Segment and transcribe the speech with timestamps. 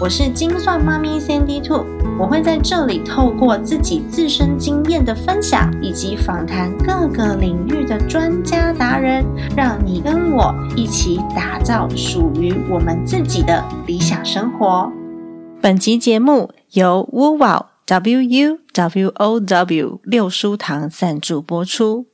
[0.00, 1.84] 我是精算妈咪 Sandy Two，
[2.18, 9.22] 我会在这里透过自己自身经验的分享，以及访谈各个领域的专家达人，
[9.54, 14.90] 让你跟我一起打造属于我们自己的理想生活。
[15.60, 22.06] 本集节目由 Wow W U W O W 六书堂赞助播出。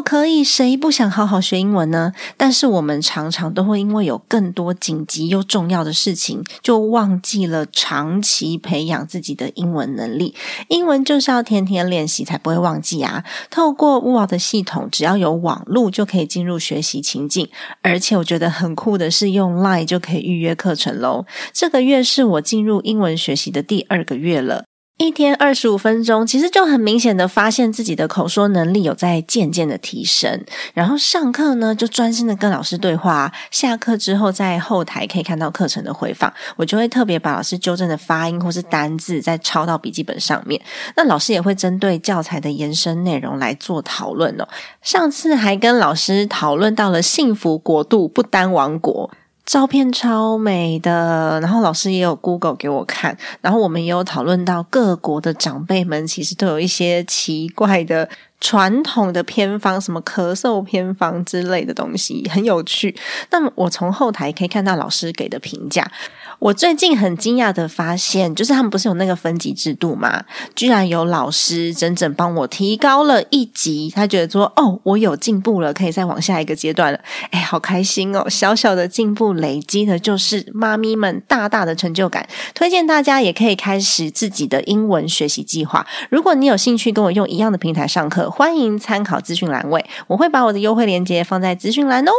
[0.00, 2.12] 可以，谁不想好好学英文呢？
[2.36, 10.34] 但是我们常常都会因为有更多紧急又重要的事情，就忘记了长期培养自己的英文能力。
[10.68, 13.24] 英文就是要天天练习，才不会忘记啊！
[13.50, 17.48] 透过 w o 的系统，只要有网路就可以进入学习情境，
[17.82, 21.26] 而且我觉得很酷的是，用 Line 就可以预约课程喽。
[21.52, 24.64] 这个月是我进入英文学习的第二个月了。
[25.00, 30.44] 一天二十五分钟，其实就很明显的发现自己的口说能力有在渐渐的提升。
[30.74, 33.32] 然后上课呢，就专心的跟老师对话。
[33.50, 40.60] 下课之后，在后台可以看到课程的回放，我就会特别把老师纠正的发音或是单字再抄到笔记本上面。
[40.94, 44.46] 那老师也会针对教材的延伸内容来做讨论哦。
[44.82, 49.10] 上次还跟老师讨论到了幸福国度不丹王国。
[49.50, 58.08] 照片超美的，然后老师也有 Google 给我看，然后我们也有讨论到各国的长辈们其实都有一些奇怪的
[58.40, 62.94] 传统的偏方，什么咳嗽偏方之类的东西，很有趣。
[63.30, 65.90] 那么我从后台可以看到老师给的评价。
[66.38, 70.24] 我最近很惊讶的发现，就是他们不是有那个分级制度吗？
[70.54, 76.98] 居然有老师整整帮我提高了一级，他觉得说：“哦，我有进步了，可以再往下一个阶段了。”
[77.30, 78.26] 哎，好开心哦！
[78.30, 82.26] 小小的进步累积的就是妈咪们大大的成就感。
[82.54, 85.86] 推荐大家也可以开始自己的英文学习计划。
[86.08, 92.12] 如果你有兴趣跟我用一样的平台上课，欢迎参考资讯栏位，我会把我的优惠链接放在资讯栏哦。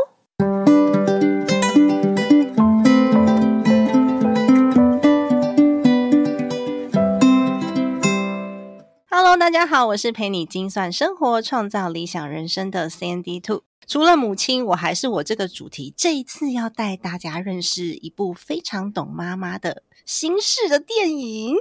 [9.39, 13.63] 大家好，我是陪你精算生活、创造理想人生的 Sandy Two。
[13.87, 15.93] 除了母亲，我还是我这个主题。
[15.97, 21.55] 这一次要带大家认识一部非常懂妈妈的新式的电影。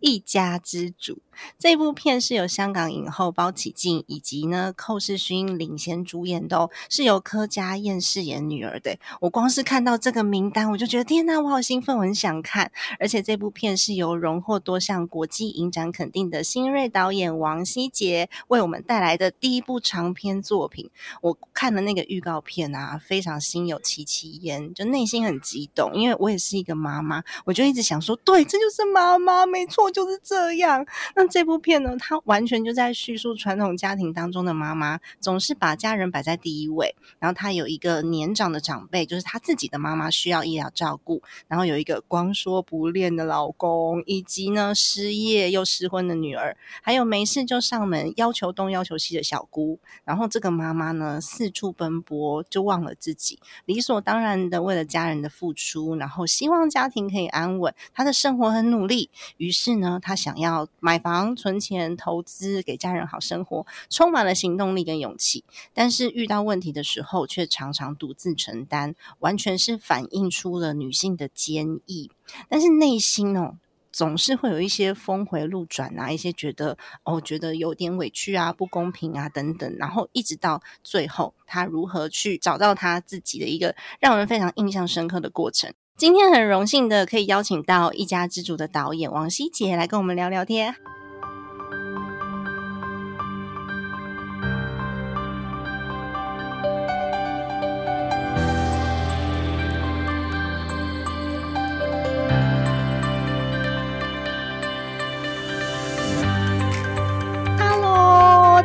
[0.00, 1.22] 一家之主
[1.58, 8.96] 这部片是由香港影后包启静以及呢寇世勋领衔主演的，是由柯佳燕饰演女儿的。
[9.20, 12.70] 我光是看到这个名单，我就觉得天呐，我好兴奋，我很想看。
[12.98, 20.90] 而且这部片是由荣获多项国际影展肯定的新锐导演王希杰为我们带来的第一部长篇作品。
[21.20, 30.84] 我看了那个预告片啊，非常心有戚戚焉，就内心很激动，因为我也是一个妈妈，我就一直想说，对，这就是妈妈，没错，就是这样。
[31.28, 49.78] 这部片呢，它完全就在叙述传统家庭当中的妈妈总是把家人摆在第一位，然后她有一个年长的长辈，就是她自己的妈妈需要医疗照顾，然后有一个光说不练的老公，以及呢失业又失婚的女儿，还有没事就上门要求东要求西的小姑。
[50.04, 65.44] 然后这个妈妈呢四处奔波，就忘了自己，理所当然的为了家人的付出，然后希望家庭可以安稳，她的生活很努力，于是呢，她想要买房、存钱、投资，给家人好生活，充满了行动力跟勇气。
[65.72, 72.10] 但是遇到问题的时候，却常常独自承担，完全是反映出了女性的坚毅。
[72.48, 73.56] 但是内心哦，
[73.92, 79.76] 总是会有一些峰回路转啊，一些觉得哦，觉得有点委屈啊、不公平啊等等。
[79.78, 85.72] 然后一直到最后，她如何去找到她自己的一个让人非常印象深刻的过程。
[85.96, 90.74] 今天很荣幸的可以邀请到一家之主的导演王希杰来跟我们聊聊天。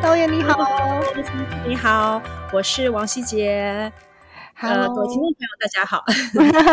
[0.10, 0.58] 导演你好，
[1.68, 2.20] 你好，
[2.52, 3.94] 我是王希杰。
[4.60, 6.04] 呃，各位听众朋友，大家好。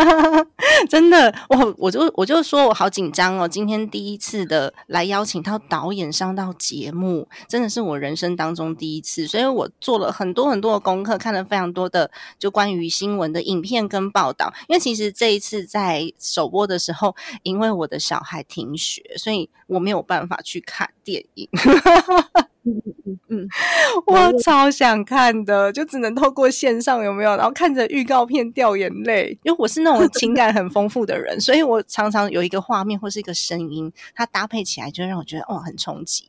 [0.89, 12.09] 真的，我我就我就说我好紧张哦，今天第一次的来邀请到导演上到节目，真的是我人生当中第一次，所以我做了很多很多的功课，看了非常多的
[12.39, 14.51] 就关于新闻的影片跟报道。
[14.67, 21.47] 因为其实这一次在首播的时候，因为我的小孩停学，所以我没有办法去看电影。
[22.67, 23.47] 嗯嗯嗯，
[24.05, 27.35] 我超想看的，就只能透过线上有没有？
[27.37, 36.27] 然后看着预告片掉眼泪， 因为我是那种情感很丰富的人， 所以我常常有一个画面或是一个声音，它搭配起来就让我觉得哦很冲击。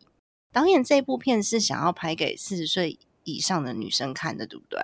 [0.52, 4.80] 导演这部片是想要拍给四十岁以上的女生看的，对不对？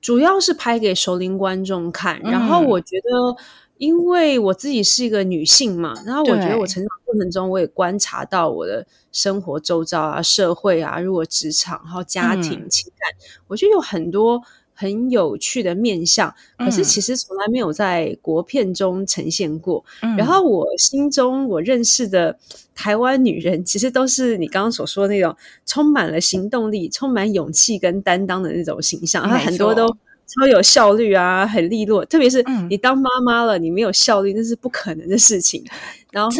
[0.00, 3.36] 主要是拍给熟龄观众看，然后我觉得。
[3.78, 13.10] 因为我自己是一个女性嘛，然后我觉得我成长过程中，我也观察到我的生活周遭啊、社会啊，如果职场、然后家庭、情感，
[13.48, 14.40] 我觉得有很多
[14.72, 19.84] 很有趣的面相，可是其实从来没有在国片中呈现过。
[20.16, 22.38] 然后我心中我认识的
[22.76, 25.36] 台湾女人，其实都是你刚刚所说的那种
[25.66, 29.88] 充满了行动力、充满勇气跟担当的那种形象，然后很多都。
[30.26, 32.04] 超有效率啊，很利落。
[32.04, 35.64] 特别是你当妈妈了，你没有效率那是不可能的事情。
[36.10, 36.30] 然后，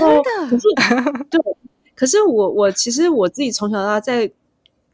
[0.48, 0.64] 可是
[1.30, 1.40] 对，
[1.94, 4.30] 可是我我其实我自己从小到大在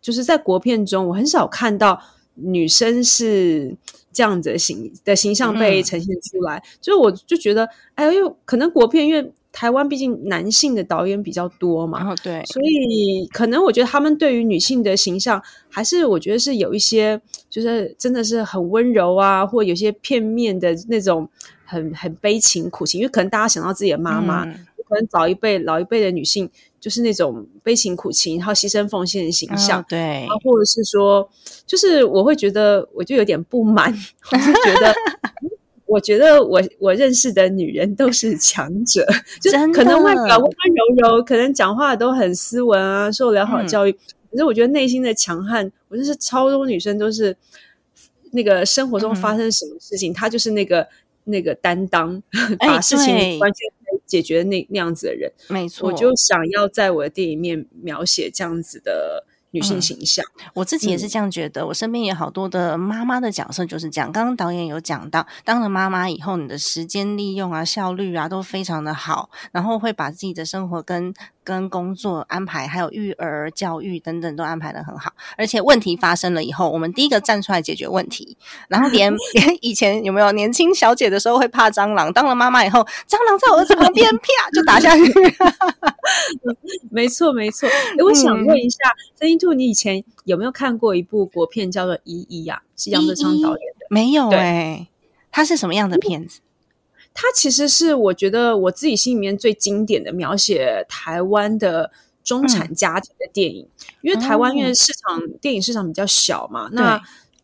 [0.00, 2.00] 就是在国片中，我很少看到
[2.34, 3.76] 女生是
[4.12, 6.62] 这样子的形的形象被呈现出来。
[6.80, 9.32] 所以我就觉得，哎呦，可能国片因为。
[9.50, 21.28] 台湾毕竟男性的导演比较多嘛，对，所以可能我觉得他们对于女性的形象，还是我觉得是有一些，就是真的是很温柔啊，或有些片面的那种
[21.64, 26.48] 很很悲情苦情，因为可能大家想到自己的妈妈，可能早一辈老一辈的女性
[26.78, 31.28] 就是那种悲情苦情，然后牺牲奉献的形象，对，或者是说，
[31.66, 33.92] 就是我会觉得我就有点不满，
[34.30, 34.94] 我就觉得。
[35.88, 39.06] 我觉得我我认识的女人都是强者，
[39.40, 43.92] 就可能外表温温柔柔，可能讲话都很斯文啊，受良好教育。
[44.30, 47.34] 可是我觉得内心的强悍，我认识超多女生都是
[48.32, 50.86] 那个生活中发生什么事情，她就是那个
[51.24, 52.22] 那个担当，
[52.58, 53.66] 把事情完全
[54.04, 55.32] 解决的那那样子的人。
[55.48, 59.24] 没错，我就想要在我的电影面描写这样子的。
[59.50, 60.24] 女性形象，
[60.54, 61.66] 我自己也是这样觉得。
[61.66, 64.12] 我身边也好多的妈妈的角色就是这样。
[64.12, 71.14] 刚刚导演有讲到，当了妈妈以后，你的时间利用啊、效率啊都非常的好，然后会把自己的生活跟。
[71.48, 75.14] 跟工作安排，还有育儿教育等等，都安排的很好。
[75.38, 78.36] 而且问题发生了以后，我们第一个站出来解决问题。
[78.68, 85.10] 然后连 连以前有没有年轻小姐的时候会怕蟑螂，当了妈妈以后，蟑螂在我儿子旁边，啪就打下去。
[86.92, 87.66] 没错，没错。
[88.04, 88.76] 我想问一下，
[89.14, 92.60] 曾一兔，你以前有没有看过一部国片叫做《依依》啊？
[92.76, 93.86] 是杨德昌导演的？
[93.88, 94.88] 没有哎，
[95.30, 96.40] 它是什么样的片子？
[97.20, 101.90] 它其实是我觉得我自己心里面最经典的描写台湾的
[102.22, 103.66] 中产家庭的电影，
[104.02, 106.96] 因为台湾因为市场电影市场比较小嘛，那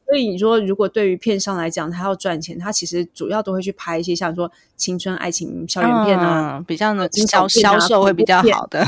[0.06, 8.87] 所以你说如果对于片商来讲，他要赚钱，他其实主要都会去拍一些像说青春爱情校园片啊，比较呢销销售会比较好的。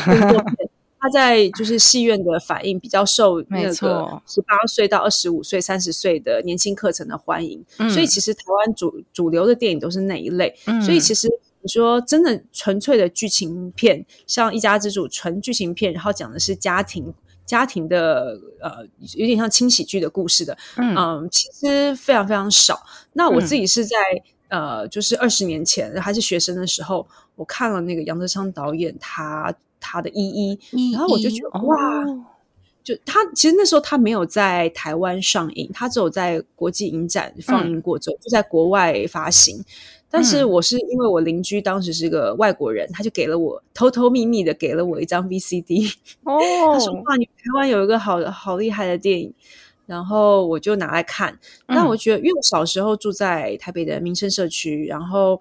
[1.07, 3.73] 他在就是戏院的反应比较受那个
[4.27, 10.53] 十八岁到二十五岁、三十岁的年轻课程的欢迎，所以其实台湾主主流的电影都是那一类。
[10.85, 11.29] 所以其实
[11.61, 17.15] 你说真的纯粹的剧情片，像《一家之主》纯剧情片，然后讲的是家庭
[17.45, 22.83] 家庭的呃，有点像轻喜剧的故事的，嗯，其实非常非常少。
[23.13, 23.97] 那我自己是在
[24.49, 27.07] 呃，就是二十年前还是学生的时候，
[27.37, 29.55] 我看了那个杨德昌导演他。
[29.87, 30.59] 他的一一，
[30.93, 32.05] 然后我就觉得哇，
[32.83, 39.65] 就他其实那时候他没有在台湾上映，他只有在国际影展放映过，之后就在国外发行。
[40.11, 45.93] 但是我是因为我邻居当时是个外国人，他就给了我偷偷秘密的给了我一张 VCD。
[46.25, 46.41] 哦，
[46.73, 49.33] 他说哇，你台湾有一个好好厉害的电影，
[49.87, 51.39] 然后我就拿来看。
[51.67, 55.41] 但我觉得，因为我小时候住在台北的民生社区，然后。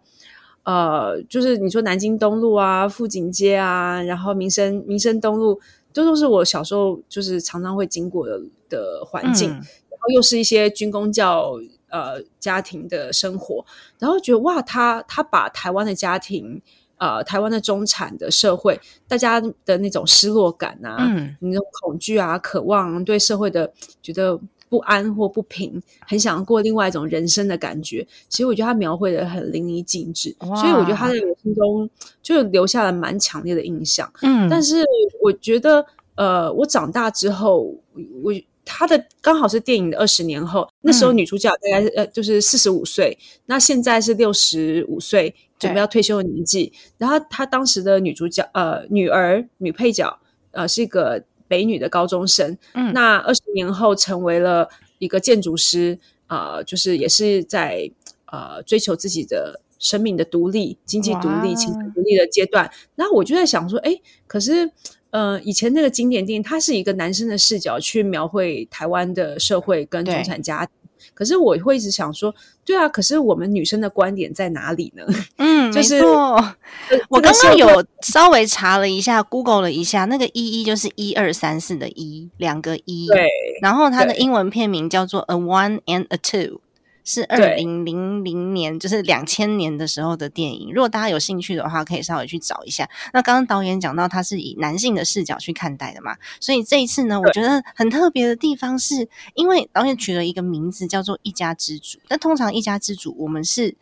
[0.65, 5.59] 呃，就是你说南京东路啊、富锦街啊，然后民生民生东路，
[5.93, 9.61] 这都是我小时候就是常常会经过的的环境，然
[9.99, 11.53] 后又是一些军工教
[11.89, 13.63] 呃家庭的生活，
[13.99, 16.59] 然后觉得哇，他他把台湾的家庭，
[16.97, 24.39] 呃，台湾的中产的社会，大家的那种失落感啊，嗯，那种恐惧啊、渴望对社会的觉得。
[24.75, 28.05] 不安或不平，很想过另外一种人生的感觉。
[28.27, 31.89] 其实我觉得他描绘的很淋漓尽致，所以我觉得他在我心中
[32.21, 34.11] 就留下了蛮强烈的印象。
[34.21, 34.83] 嗯，但是
[35.21, 37.73] 我觉得，呃，我长大之后，
[38.21, 38.33] 我
[38.65, 46.73] 他的刚好是电影的二十年后，那时候女主角大概呃就是四十五岁，那现在是六十五岁，准备要退休的年纪。
[46.97, 50.19] 然后他当时的女主角呃女儿女配角
[50.51, 55.97] 呃是一个北女的高中生，嗯，那二十年后成为了一个建筑师，
[56.27, 57.89] 啊，就是也是在
[58.25, 62.71] 呃追求自己的生命的独立、经济独立、情感独立的阶段。
[62.95, 64.71] 那我就在想说，哎，可是。
[65.11, 70.73] 呃，以前那个经典电影，它是一个男生的视角去描绘台湾的社会跟中产家庭。
[71.13, 72.33] 可是我会一直想说，
[72.65, 75.03] 对啊，可是我们女生的观点在哪里呢？
[75.37, 76.01] 嗯，就是
[77.09, 83.07] 我刚刚有稍微查了一下，Google 了一下，那个一一就是一二三四的一，两个一。
[83.07, 83.27] 对，
[83.61, 86.61] 然后它的英文片名叫做 A One and a Two。
[87.05, 90.73] 是二零零零年，就是两千年的时候的电影。
[90.73, 92.89] 如果大家有兴趣的话，可以稍微去找一下。
[93.13, 103.75] 那刚刚导演讲到，他是以男性的视角去看待的嘛，所以这一次呢，我觉得很特别的地方是，因为导演取了一个名字叫做“一家之主”，但通常“一家之主”我们是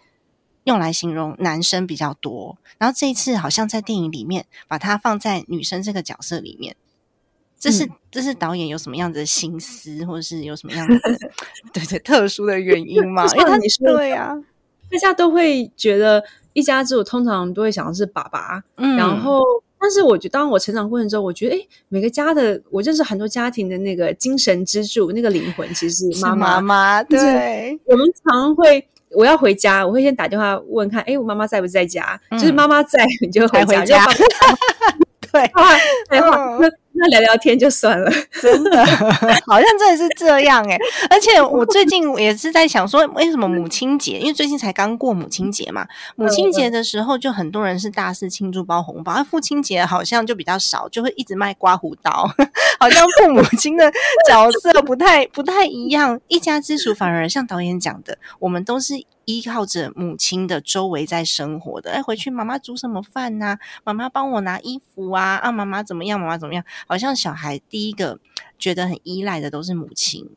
[0.65, 6.75] 用来形容男生比较多，然后这一次好像在电影里面把它放在女生这个角色里面。
[7.63, 11.17] 这是这是导演有什么样子的心思，或者是有什么样子的
[11.74, 13.25] 对对特殊的原因吗？
[13.38, 14.38] 因为他你说对呀，
[14.91, 19.41] 大家都会觉得一家之主通常都会想的是爸爸，嗯，然后
[19.79, 27.01] 但是我觉得当我成长过程中，我觉得哎，每个家的我认识很多家庭的那个精神支柱，那个灵魂其实是妈妈妈。
[27.01, 32.20] 对，我们常会我要回家，我会先打电话问看，哎，我妈妈在不在家？
[32.32, 34.05] 就是妈妈在， 你就回家。
[35.32, 35.50] 对，
[36.10, 36.60] 对话。
[36.96, 38.86] 那聊聊天就算了，真的，
[39.48, 40.78] 好像真的是这样哎！
[41.10, 44.20] 而且我 最近也是在想说，为什么母亲节？
[44.20, 52.12] 因为最近才刚过母亲节嘛，母亲节的时候就很多人是大肆庆祝包红包，而父亲节好像就比较少，就会一直卖刮胡刀，
[52.80, 53.92] 好像父母亲的
[54.30, 56.20] 角色不太不太一样。
[56.28, 58.94] 一家之主反而像导演讲的，我们都是。
[59.25, 63.58] 依靠着母亲的周围在生活的，哎，回去妈妈煮什么饭呐？
[63.84, 65.36] 妈妈帮我拿衣服啊？
[65.36, 66.20] 啊，妈妈怎么样？
[66.20, 66.63] 妈妈怎么样？
[66.88, 68.20] 好像小孩第一个
[68.58, 70.30] 觉得很依赖的都是母亲。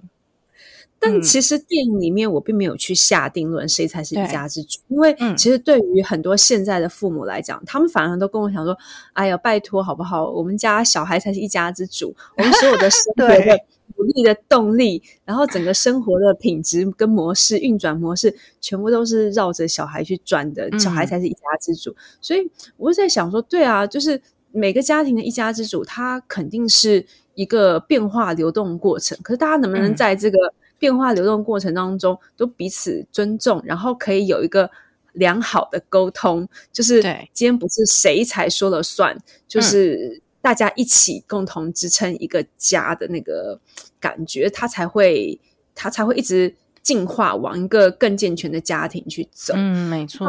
[0.99, 8.77] 但其实电影里面我并没有去下定论谁才是一家之主，因为其实对于很多现在的父母来讲，他们反而都跟我讲说
[9.13, 10.25] ：“哎呀，拜托好不好？
[10.31, 13.59] 我们家小孩才是一家之主，我们所有的生活的。”
[13.97, 21.95] 努力的动力，然后整个生活的品质跟模式运转模式，全部都是绕着小孩去转的，小孩才是一家之主。
[22.21, 24.21] 所以我在想说，对啊，就是
[24.53, 29.17] 每个家庭的一家之主，他肯定是一个变化流动过程。
[29.23, 30.39] 可是大家能不能在这个
[30.79, 34.71] 变化流动过程当中，都彼此尊重，然后可以有一个
[35.13, 36.47] 良好的沟通？
[36.73, 37.01] 就是
[37.33, 39.17] 今天不是谁才说了算，
[39.49, 40.21] 就是。
[40.47, 43.59] 大家一起共同支撑一个家的那个
[43.99, 45.37] 感觉，他才会
[45.75, 49.55] 他才会一直进化，往一个更健全的家庭去走。
[49.57, 50.29] 嗯，没错。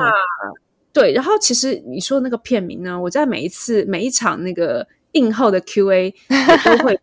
[0.92, 6.10] 对，然后其实你说那个片名呢，我在每一次 每一场那个映后的 Q&A
[6.66, 7.00] 都会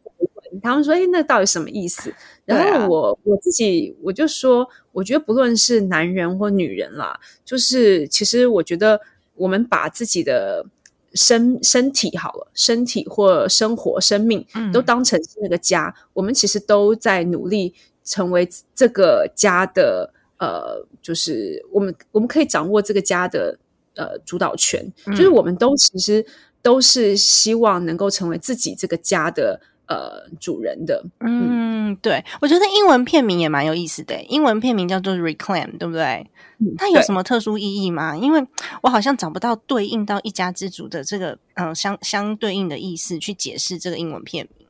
[0.51, 2.13] 问他们说：“哎，那到底什么意思？”
[2.45, 9.01] 然后我我自己我就说，我觉得不论是男人或女人啦，就是其实我觉得
[9.37, 10.67] 我们把自己的。
[11.15, 15.95] 身身体好了，身体或生活、生命都当成是那个家。
[16.13, 17.73] 我们其实都在努力
[18.05, 23.57] 成为这个家的呃，就是我们我们可以掌握这个家的
[23.95, 24.85] 呃主导权。
[25.07, 26.25] 就是我们都其实
[26.61, 31.05] 都是希望能够成为自己这个家的呃主人的。
[31.21, 36.31] 嗯，对，我觉得英文片名也蛮有意思的，英文片名叫做 Reclaim，对不对？
[36.79, 38.17] 它有什么特殊意义吗？
[38.17, 38.47] 因为
[38.83, 44.67] 我好像找不到对应到一家之主的这个嗯相相对应的意思去解释这个英文片名。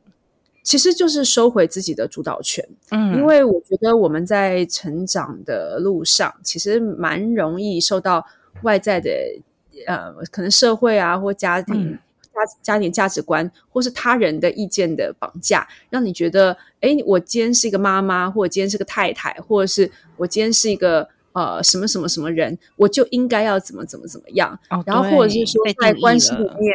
[0.62, 2.66] 其实就是收回自己的主导权。
[2.90, 8.26] 嗯，因为我觉得我们在成长的路上，其实蛮容易受到
[8.62, 9.10] 外在的
[9.86, 11.98] 呃，可能社会啊或家庭
[12.34, 21.08] 家家庭价值观，或是他人的意见的绑架，让你觉得，哎，我今天是一个妈妈，或者今天是个太太，或者是我今天是一个。
[21.34, 26.72] 呃，什么什么什么人，我就应该要怎么怎么怎么样，然后或者是说在关系里面，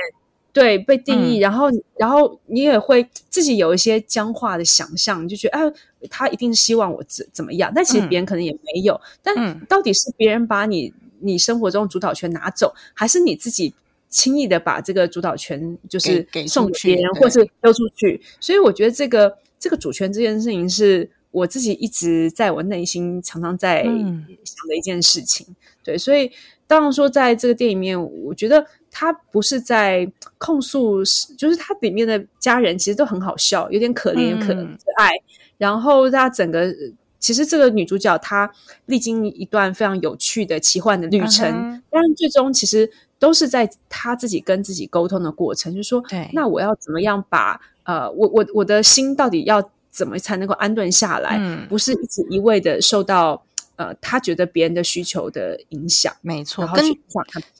[0.51, 5.71] 对被定义，然后然后你也会自己有一些僵化的想象，就觉得哎，
[6.09, 13.73] 他一定希望我怎怎么样，但其实别人可能也没有，但到底是别人把你你生活中主导权拿走，还是你自己
[14.09, 18.21] 轻易的把这个主导权就是送给别人，或是丢出去？
[18.39, 21.09] 所以我觉得这个这个主权这件事情是。
[21.31, 25.45] 我自己一直在我内心常常在想的一件事情，
[25.83, 26.31] 对，所以
[26.65, 31.03] 当然说在这个电影里面，我觉得他不是在控诉，
[31.37, 35.11] 就是他里面的家人其实都很好笑，有点可怜可可爱。
[35.59, 36.73] 然后他整个
[37.19, 38.51] 其实这个女主角她
[38.87, 42.89] 历经一段非常有趣的奇幻的旅程，但最终其实
[43.19, 46.01] 都是在他自己跟自己沟通的过程，就是说，
[46.33, 49.61] 那我要怎么样把呃，我我我的心到底要
[49.91, 53.41] 怎么才能够安顿下来，不是一直一味的受到。
[53.79, 56.83] 呃，他觉得别人的需求的影响，没错，跟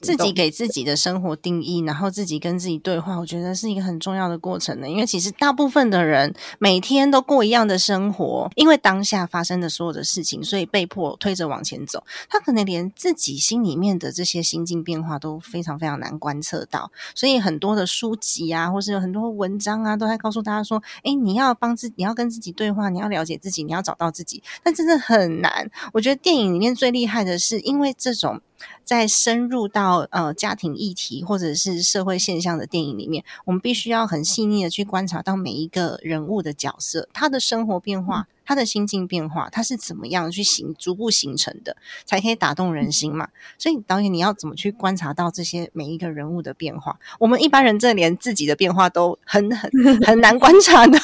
[0.02, 4.86] 自己给自己的生活定义，然后自己跟自己对话，我觉得是一个很重要的过程呢。
[4.86, 12.04] 因为其实大部分的人每天都过一样的生活，因为当下发生的所有的事情，所以被迫推着往前走。
[12.28, 26.09] 他可能连自己心里面的这些心境变化都非常非常难观测到，所以很多的书籍啊，或是有很多文章啊，都在告诉大家说：“哎，你要帮自，你要跟自己对话，你要了解自己，你要找到自己。”但真的很难，我觉得。
[26.14, 28.40] 电影里面最厉害的是，因为这种
[28.84, 43.28] 在深入到呃家庭议题或者是社会现象的电影里面，我们必须要很细腻的去观察到每一个人物的角色，他的生活变化，他的心境变化，他是怎么样去形逐步形成的，才可以打动人心嘛。
[43.58, 46.98] 所以导演你要怎么去观察到这些每一个人物的变化？
[47.18, 49.70] 我们一般人这连自己的变化都很很
[50.04, 50.98] 很难观察到。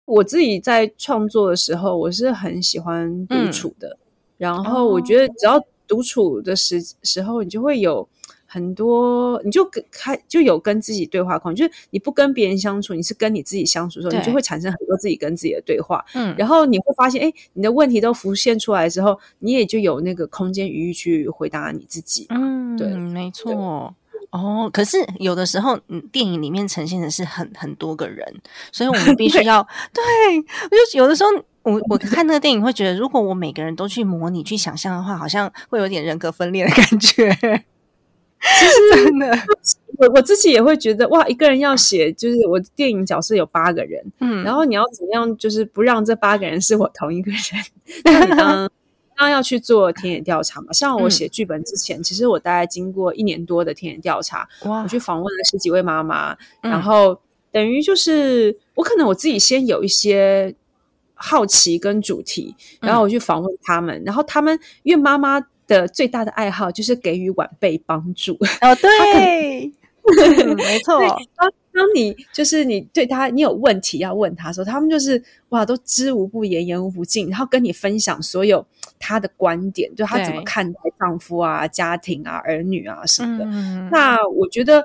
[0.10, 3.96] 我自己在创作的时候，我是很喜欢独处的。
[4.40, 8.08] 然后我觉得，只要独处的时时候，你就会有
[8.46, 11.68] 很多，你就跟开就有跟自己对话空间。
[11.68, 16.02] 就是你不跟别人相处，你是跟你自己相处的时候，你就会产生很多自己跟自己的对话。
[16.14, 22.26] 嗯，然后你会发现，哎，你的问题都浮现出来之后，你也就有那个空间余裕去回答你自己。
[22.30, 23.94] 嗯，对，没错。
[24.30, 28.40] 哦，可是有的时候，嗯，电影里面呈现的是很很多个人，
[28.72, 30.02] 所以我们 必须要对，
[30.42, 31.30] 就有的时候。
[31.62, 37.30] 我我看那个电影会觉得，如果我每个人都去模拟、去想象的话，好像会有点人格分裂的感觉。
[38.42, 39.30] 其实真的，
[39.98, 48.70] 我我自己也会觉得，哇，一个人要写，就是我电影角色有八个人，嗯，然后你要怎么样，就是不让这八个人是我同一个人？
[49.18, 50.72] 那你要去做田野调查嘛？
[50.72, 57.20] 像我写剧本之前，其实我大概经过一年多的田野调查，我去访问了十几位妈妈，然后
[57.52, 60.54] 等于就是我可能我自己先有一些。
[61.22, 68.32] 好奇跟主题，然后我去访问他们，然后他们因为妈妈的最大的爱好就是给予晚辈帮助。
[68.62, 69.70] 哦，对，
[70.56, 70.98] 没错。
[71.36, 78.66] 当当你就是你对他，你有问题要问他的时候，他们就是哇，都知无不言，言无不尽，然后跟你分享所有
[78.98, 83.44] 他的观点，就他怎么看待丈夫啊、家庭啊、儿女啊什么的。
[83.92, 84.84] 那我觉得，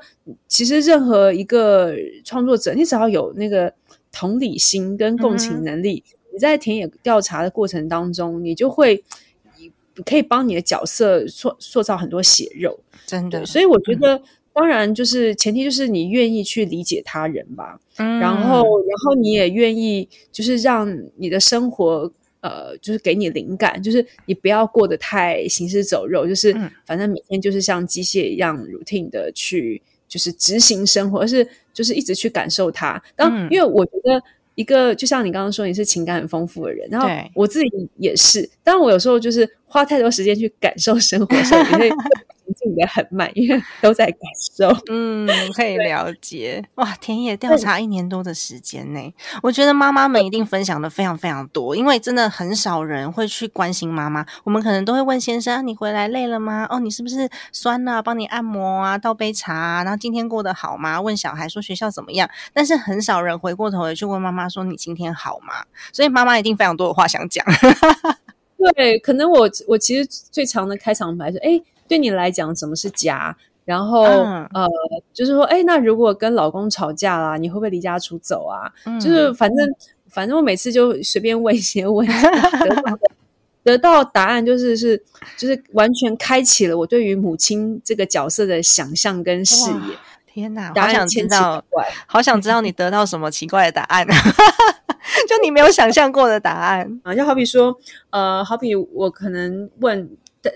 [0.50, 1.96] 其实任何一个
[2.26, 3.74] 创作者，你只要有那个
[4.12, 6.04] 同理心跟共情能力。
[6.36, 9.02] 你在田野调查的过程当中，你就会
[10.06, 13.46] 可以帮你的角色塑塑造很多血肉，真的。
[13.46, 14.22] 所以我觉得，
[14.52, 26.54] 当然就是前提就是你愿意去理解他人吧，嗯然后，然后你也愿意就是让你的生活，呃，就是给你灵感，就是你不要过得太行尸走肉，就是
[26.86, 33.02] 反正每天就是像机械一样 routine 的去就是执行生活，而是就是一直去感受它。
[33.16, 34.22] 当因为我觉得。
[34.56, 38.50] 一个就像你刚刚说，你是情感很丰富的人，然后我自己也是。
[38.64, 41.90] 但，我有时候就是花太多时间去感受生活，所以你会。
[42.54, 44.18] 进的很慢，因为都在感
[44.58, 44.70] 受。
[44.90, 46.64] 嗯，可以了解。
[46.76, 54.26] 哇，田野调查一年多的时间呢，我觉得妈妈们一定分享的非常非常多，因为真的很少人会去关心妈妈。
[54.44, 56.68] 我们可能都会问先生：“你回来累了吗？
[56.70, 58.02] 哦，你是不是酸了？
[58.02, 59.84] 帮你按摩啊，倒杯茶。
[59.84, 67.46] 然后今天过得好吗？”问小孩说学校怎么样，但是很少人回过头来去问妈妈说：“你今天好吗？”所以妈妈一定非常多的话想讲。
[68.76, 71.62] 对，可能我我其实最长的开场白是：哎。
[71.88, 73.36] 对你来讲，什么是家？
[73.66, 74.70] 然后呃，
[75.12, 78.72] 就是说，哎，那如果跟老公吵架啦，你会不会离家出走啊？
[79.00, 79.68] 就是反正
[80.08, 82.14] 反正我每次就随便问一些问题，
[82.62, 83.00] 得到
[83.64, 85.02] 得到答案就是是
[85.36, 89.98] 就是完全开启了我对于母亲这个角色的想象跟视野。
[90.32, 91.64] 天哪，好想知道，
[92.06, 94.06] 好想知道你得到什么奇怪的答案，
[95.28, 97.16] 就你没有想象过的答案啊！
[97.16, 97.76] 就好比说，
[98.12, 100.08] 呃，好比我可能问。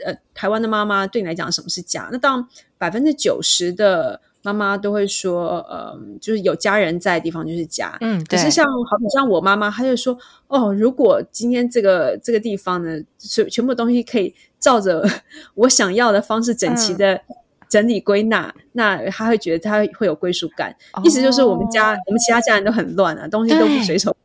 [0.06, 2.10] 呃，台湾的妈妈对你来讲什么是家？
[2.12, 2.48] 那当
[2.78, 7.98] 百分之九十的妈妈都会说，呃，就是有家人在的地方就是家。
[8.02, 15.04] 嗯，可是像好比像我妈妈，她就说，哦，如果今天这个这个地方呢，全全部东西可以照着
[15.56, 17.20] 我想要的方式整齐的
[17.68, 20.74] 整理归纳，那她会觉得她会有归属感。
[21.04, 24.16] 意思就是我们家我们其他家人都很乱啊，东西都不随手。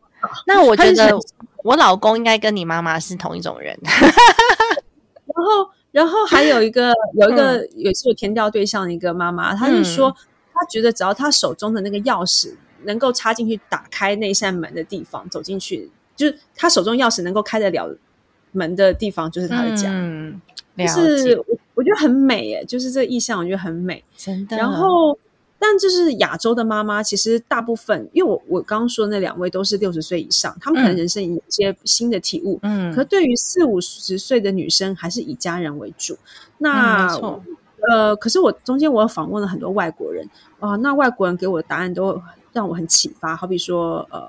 [0.46, 1.18] 那我觉得
[1.64, 3.78] 我老公应该跟你妈妈是同一种人。
[5.36, 10.14] 然后，然后还有一个 有一个也是我填掉对象的一个妈妈，她就说
[10.52, 17.94] 她觉得只要她手中的那个钥匙能够插进去打开那扇门的地方，走进去就是她手中钥匙能够开得了
[18.52, 19.90] 门的地方，就是她的家。
[19.92, 20.40] 嗯，
[20.76, 24.56] 就是我我觉得很美诶，就是这意象我觉得很美，真的。
[24.56, 25.18] 然后。
[25.58, 32.58] 但就是亚洲的妈妈，其实大部分，因为我我刚刚说的那两位都是六十岁以上，他们可能人生有一些新的体悟。
[32.62, 36.18] 嗯，可对于四五十岁的女生，还是以家人为主。
[36.58, 37.08] 那
[37.88, 40.28] 呃，可是我中间我访问了很多外国人
[40.60, 42.20] 啊，那外国人给我的答案都
[42.52, 43.34] 让我很启发。
[43.34, 44.28] 好比说，呃，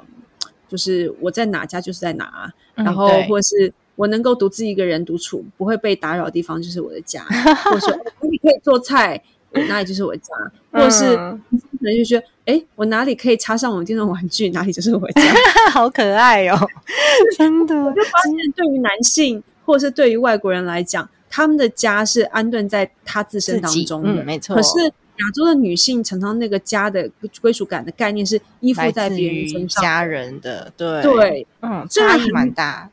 [0.70, 7.26] 就是我在哪家就是在哪，然后或者是我能够独自一个人独处，不会被打扰的地方就是我的家，
[7.66, 9.22] 或者说你可以做菜。
[9.64, 10.34] 哪里就是我家，
[10.72, 11.40] 或者是可
[11.82, 15.22] 能就觉得，哎，我哪里可以插上我电动玩具，哪里就是我家，
[15.72, 16.58] 好可爱哦！
[17.38, 24.56] 真的，我就发现，对于男性或者是对于外国人来讲，他们的家是安顿在他自身当中的，没错。
[24.56, 27.10] 可是亚洲的女性常常那个家的
[27.42, 32.90] 归属感的概念是依附在别人身上，家人的，对对，嗯，差异蛮大。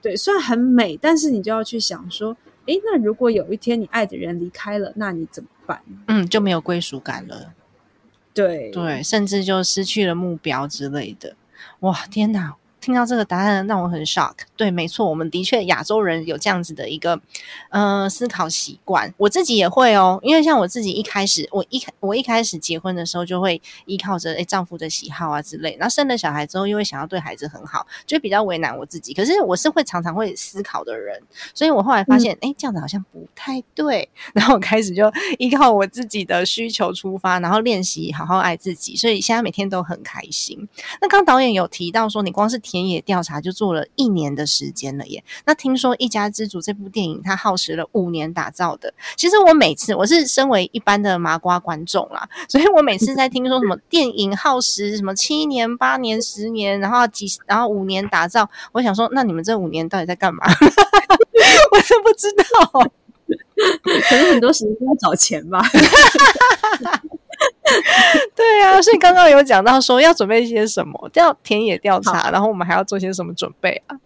[0.00, 2.36] 对，虽然很美，但是你就要去想说。
[2.68, 5.82] 哎，那如果有一天你爱的人离开了，那你怎么办？
[6.06, 7.52] 嗯，就没有归属感了。
[8.32, 11.34] 对对，甚至就失去了目标之类的。
[11.80, 12.54] 哇，天哪！
[12.86, 14.32] 听到这个答案让我很 shock。
[14.56, 17.20] 对，没错，我们的确亚洲人有这样子的一个
[17.70, 19.12] 呃思考习惯。
[19.16, 25.76] 我自己也会哦，因为像我自己一开始，我一开我一开始结婚的时候就会依靠着诶丈夫的喜好啊之类。
[25.80, 29.12] 然后生了小孩之后，又会想要对孩子很好，就比较为难我自己。
[29.12, 31.20] 可是我是会常常会思考的人，
[31.52, 34.08] 所以我后来发现，哎，这样子好像不太对。
[34.32, 38.94] 然后我开始就依靠我自己的需求出发，然后练习好好爱自己。
[38.94, 40.68] 所以现在每天都很开心。
[41.00, 45.24] 那刚导演有提到说，你光是田野调查就做了一年的时间了耶。
[45.46, 48.92] 那听说《一家之主》这部电影，它耗时了五年打造的。
[49.16, 60.44] 其实我每次我是身为一般的麻瓜观众啦，所以我每次在听说什么 电影耗时什么七年、八年、十年，然后几然后五年打造，我想说，那你们这五年到底在干嘛？
[61.72, 62.90] 我都不知道。
[64.08, 65.60] 可能很多时候在找钱吧。
[68.34, 73.98] 对啊，所以刚刚有讲到说要准备一些什么，要田野调查，然后我们还要做些什么准备啊？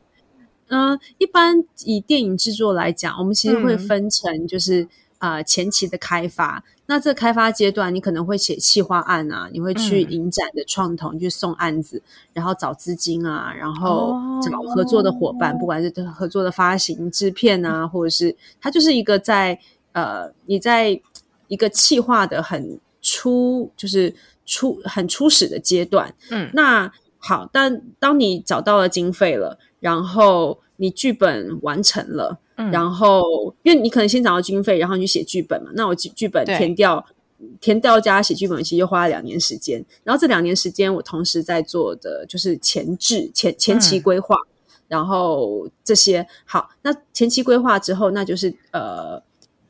[0.69, 4.87] 嗯，一般以电影制作来讲，我们其实会分成就是
[5.19, 6.63] 啊前期的开发。
[6.87, 19.59] 那这开发阶段，你可能会写企划案啊，你会去影展的创投去送案子，然后找资金啊，然后找合作的伙伴，不管是合作的发行、制片啊，或者是它就是一个在
[19.93, 21.01] 呃你在
[21.49, 22.81] 一个企划的很。
[23.03, 37.05] 初就是初很初始的阶段，嗯，那好，但当你找到了经费了，然后你剧本完成了，嗯，然后因为你可能先找到经费，然后你去写剧本嘛，那我剧剧本填掉，
[37.61, 44.37] 填掉加写剧本，其实就花了两年时间，然后这两年时间我同时在做的就是前置前前期规划，
[44.89, 46.27] 然后这些。
[46.45, 49.23] 好，那前期规划之后，那就是呃，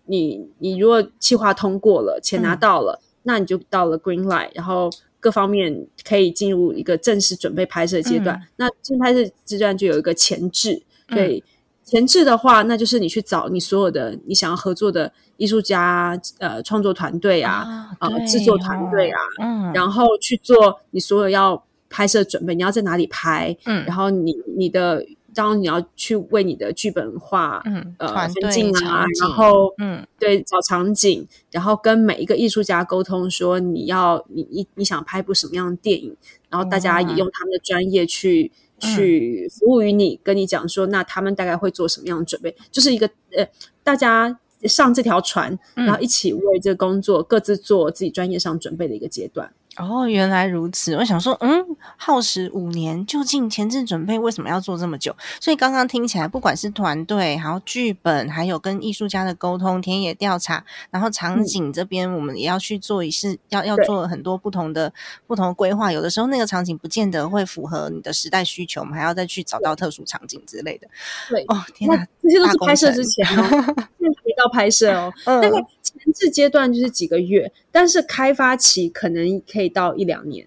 [0.07, 3.01] 你你如果计划通过了，钱拿到了。
[3.31, 4.90] 那你就到了 green light，然后
[5.21, 8.40] 各方面可以进入一个正式准备拍摄阶段。
[8.57, 11.43] 那正拍摄阶段就有一个前置，对
[11.85, 25.07] 前置的话，那就是你去找你所有的你想要合作的艺术家、呃创作团队啊、呃制作团队啊，嗯，然后去做你所有要拍摄准备，你要在哪里拍，嗯，然后你你的。
[25.35, 36.16] 当你要去为你的剧本画，嗯，呃，分镜啊，然后，嗯，对，找场景，然后跟每一个艺术家沟通，说你要你你你想拍部什么样的电影，
[36.49, 43.47] 然后大家也用他们的专业去去服务于你，跟你讲说，那他们大概会做什么样的准备，就是一个呃，
[43.83, 49.53] 大家上这条船，然后一起为这个工作各自做自己专业上准备的一个阶段。
[49.77, 50.97] 哦，原来如此。
[50.97, 51.65] 我想说，嗯，
[51.97, 55.15] 耗时五年，究竟前置准备为什么要做这么久？
[55.41, 64.93] 所以刚刚听起来，不管是团队，还有剧本，还有跟艺术家的沟通、田野调查，然后场景这边，我们也要去做一次，要要做很多不同的
[65.27, 65.93] 不同的规划。
[65.93, 70.89] 有的时候那个场景不见得会符合你的时代需求，我们还要再去找到特殊场景之类的。
[71.29, 75.51] 对，哦，天哪，这些都是拍摄之前哦， 没到拍摄哦，大概
[75.83, 80.46] 前置阶段就是几个月，但是开发期可能可以到一两年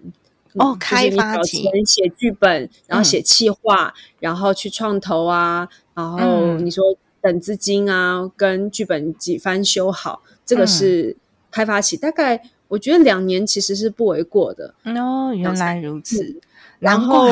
[0.54, 0.76] 哦。
[0.78, 6.84] 开发期写剧本，然后写企划，然后去创投啊，然后你说
[7.20, 11.16] 等资金啊，跟剧本几番修好，这个是
[11.50, 11.96] 开发期。
[11.96, 15.32] 大概我觉得两年其实是不为过的哦。
[15.34, 16.40] 原来如此，
[16.80, 17.28] 然后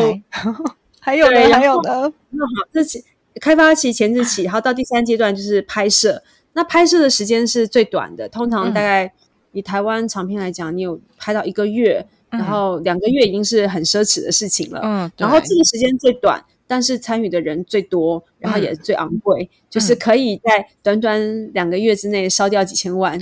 [1.01, 2.12] 还有呢，还有呢。
[2.31, 3.05] 那好，这期
[3.40, 6.23] 开发期前置期，然后到第三阶段就是拍摄。
[6.55, 9.11] 那拍摄的时间是最短的，通常大概
[9.53, 14.81] 以台湾长片来讲，你有拍到一个月，然后两个月已经是很奢侈的事情了。
[14.83, 16.45] 嗯，然后这个时间最短。
[16.65, 23.21] 但是参与的人最多，然后也最昂贵，就是可以在短短两个月之内烧掉几千万。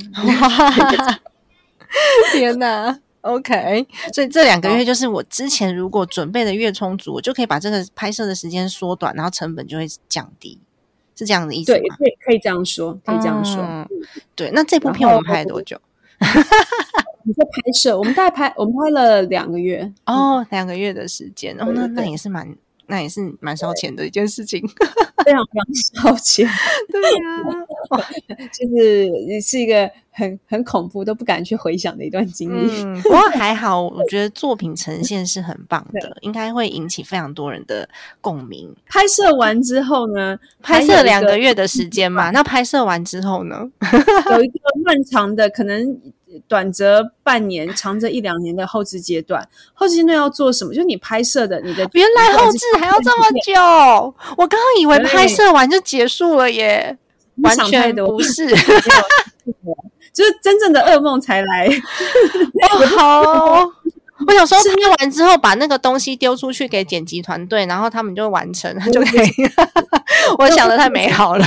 [2.31, 10.61] 天哪！OK，所以这两个月就是我之前如果准备的越充足，我就可以把这个拍摄的时间缩短，然后成本就会降低，
[11.17, 11.79] 是这样的意思吗？
[11.81, 13.61] 对，可以可以这样说，可以这样说。
[13.65, 13.89] 嗯
[14.37, 15.81] 对，那这部片我们拍了多久？
[17.25, 22.47] 你在拍摄，我们大概拍我们拍了两个月哦，两个月的时间哦，那那也是蛮。
[22.91, 24.61] 那也是蛮烧钱的一件事情，
[25.25, 25.61] 非常非
[26.03, 26.47] 常烧钱。
[26.91, 33.01] 对呀， 就是是一个很很恐怖，都不敢去回想的一段经历。
[33.03, 37.89] 不过还好，我觉得作品呈现是很棒的，应该会引起非常多人的
[38.21, 38.75] 共鸣。
[38.87, 40.39] 拍摄完之后呢？
[40.61, 43.71] 拍摄两个月的时间嘛，那拍摄完之后呢？
[44.33, 45.99] 有一个漫长的可能。
[46.47, 49.49] 短则半年，长则一两年的后置阶段。
[49.75, 50.73] 后置阶段要做什么？
[50.73, 53.53] 就是你拍摄的，你的原来后置还要这么久。
[54.37, 56.97] 我刚刚以为拍摄完就结束了耶，
[57.43, 58.47] 完全不是，
[60.13, 61.69] 就是真正的噩梦才来。
[62.97, 63.21] 好，
[64.27, 69.31] 我想说拍完之后把那个东西丢出去给剪辑团队，然后他们就完成就可以。
[70.39, 71.47] 我想的太美好了。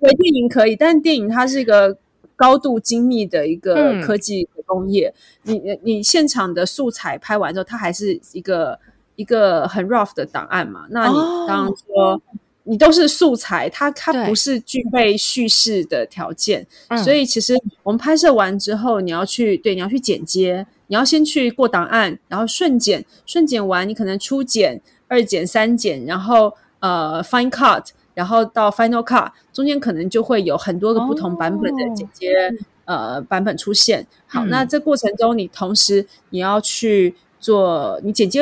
[0.00, 1.96] 为电影可以，但是电影它是一个。
[2.36, 5.12] 高度精密的一个科技工业，
[5.44, 8.78] 你你现场的素材拍完之后，它还是一个
[9.14, 10.86] 一个很 rough 的档案嘛？
[10.90, 11.14] 那你
[11.48, 12.22] 当然说
[12.64, 16.66] 你都是素材，它它不是具备叙事的条件，
[17.02, 27.86] 所以其实我们拍摄完之后，你要去对你要去剪接，你要先去过档案，然后顺剪，顺剪完你可能初剪、二剪、三剪，然后呃 fine cut。
[28.16, 32.50] 然后到 Final Cut 中间可能就会有很多个不同版本的剪接
[32.86, 34.06] 呃版本出现。
[34.26, 38.40] 好，那这过程中你同时你要去做你剪接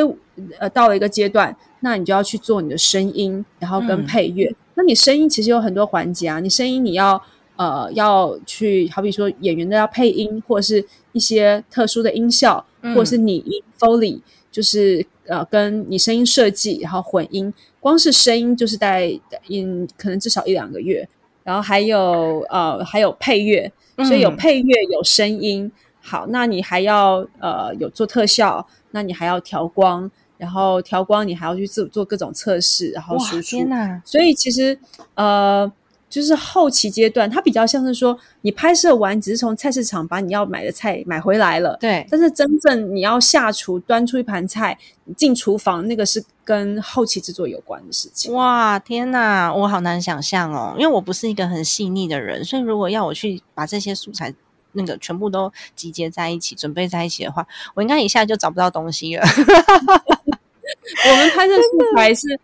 [0.60, 4.54] 呃到了一个阶段，那你就要去做你的声音，然后跟配乐。
[4.76, 7.20] 那你声音其实有很多环节啊，你声音你要
[7.56, 14.20] 呃要去好比说演员的要配音，或者是一些特殊的音效，或者是拟音 Foley，
[14.52, 17.52] 就是呃跟你声音设计，然后混音。
[17.85, 19.12] 光是声音就是大概
[19.51, 21.07] 嗯，可能至少一两个月，
[21.42, 25.70] 然后还有呃，还有配乐，所以有配乐有声音。
[26.01, 33.59] 好，那你还要呃有做特效，那你还要调光，然后调光你还要去做做各种测试，然后输出。
[34.03, 34.79] 所以其实
[35.16, 35.70] 呃。
[36.14, 42.07] 就是后期阶段，它比较像是说，你拍摄完只是从菜市场把你要买的菜买回来了，对。
[42.09, 44.79] 但是真正你要下厨端出一盘菜
[45.16, 48.33] 进厨房，那个是跟后期制作有关的事情。
[48.33, 54.33] 哇，天哪，我好难想象哦，因为我不是一个很细腻的人，所以如果要我去把这些素材
[54.70, 59.24] 那个全部都集结在一起，准备在一起的话，我应该一下就找不到东西了。
[61.11, 62.38] 我们拍摄素材是。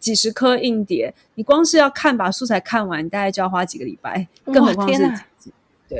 [0.00, 5.10] 几十颗硬碟，你光是要看把素材看完，大概就要花几个礼拜，更何况是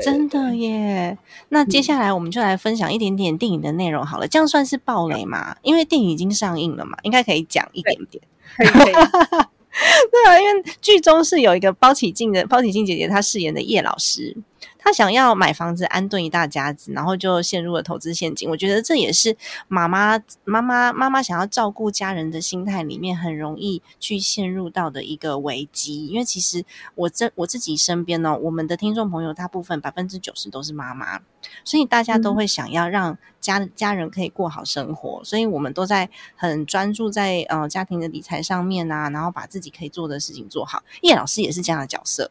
[0.03, 1.17] 真的耶。
[1.49, 5.55] 那接下来我们就来分享一点点电影的内容好了，这样算是暴雷吗？
[5.61, 8.23] 因为电影已经上映了嘛，应该可以讲一点点。
[8.57, 14.35] 对啊，因为剧中是有一个包起静的包起静姐姐，她饰演的叶老师。
[14.85, 18.47] 他想要买房子安顿一大家子，然后就陷入了投资陷阱。
[18.47, 19.35] 我觉得这也是
[19.67, 26.05] 妈妈妈妈妈妈想要照顾家人的心态里面很容易去陷入到的一个危机。
[26.05, 31.19] 因为其实我这我自己身边呢，我们的听众朋友大部分百分之九十都是妈妈，
[31.63, 40.83] 所以大家都会想要让家家人可以过好生活，所以我们都在很专注在呃家庭的理财上面啊，然后把自己可以做的事情做好。
[41.01, 42.29] 叶老师也是这样的角色。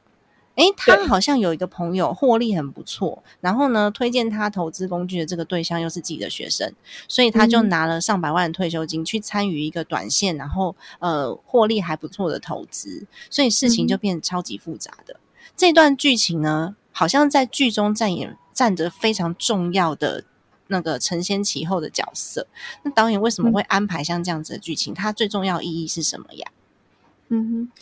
[0.56, 6.72] 诶，他好像有一个朋友获利很不错，然后呢，推荐他投资工具的这个对象又是自己的学生，
[7.08, 15.16] 所以他就拿了上百万退休金去参与一个短线，然后呃获利还不错的投资，所以事情就变超级复杂的。
[15.56, 20.24] 这段剧情呢，好像在剧中扮演占着非常重要的
[20.68, 22.46] 那个承先启后的角色。
[22.84, 24.94] 那导演为什么会安排像这样子的剧情？
[24.94, 26.48] 它最重要意义是什么呀？
[27.28, 27.72] 嗯哼。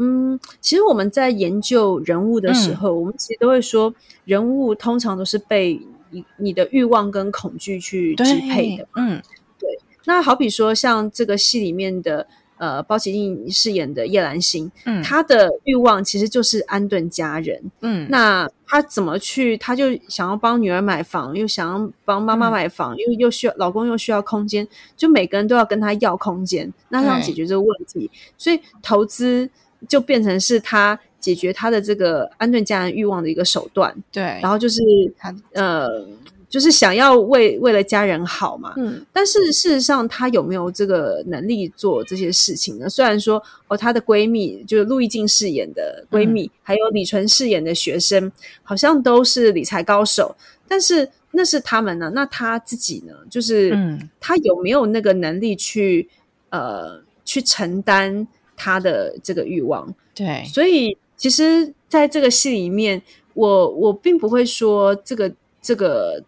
[0.00, 3.92] 嗯，其实我们在研究人物的时候，我们其实都会说，
[4.24, 5.80] 人物通常都是被
[6.10, 8.88] 你你的欲望跟恐惧去支配的。
[8.94, 9.20] 嗯，
[9.58, 9.68] 对。
[10.04, 12.26] 那好比说，像这个戏里面的
[12.58, 17.60] 呃，包起静饰演的叶兰心，嗯，她的欲望其实就是安顿家人。
[17.80, 19.56] 嗯，那她怎么去？
[19.56, 28.08] 她就想要帮女儿买房，又想要帮妈妈买房，又又需要老公又需要空间，就每个人都要跟她要空间，那这样解决这个问题。
[28.36, 29.50] 所以投资。
[29.86, 33.94] 就变成是他解决他的这个安顿家人欲望的一个手段。
[34.10, 34.80] 对，然后就是
[35.18, 36.06] 他呃。
[36.50, 42.88] 就是想要为为了家人好嘛，嗯，但是事实上她有没有这个能力做这些事情呢？
[42.88, 50.34] 虽然说哦，她的闺蜜就是陆毅静饰演的闺蜜，还有李纯饰演的学生，好像都是理财高手，
[50.66, 53.12] 但是那是他们呢，那他自己呢？
[53.28, 56.08] 就是嗯，她有没有那个能力去
[56.48, 58.26] 呃去承担
[58.58, 59.94] 她的这个欲望？
[60.14, 63.00] 对，所以其实在这个戏里面，
[63.32, 66.22] 我我并不会说这个这个。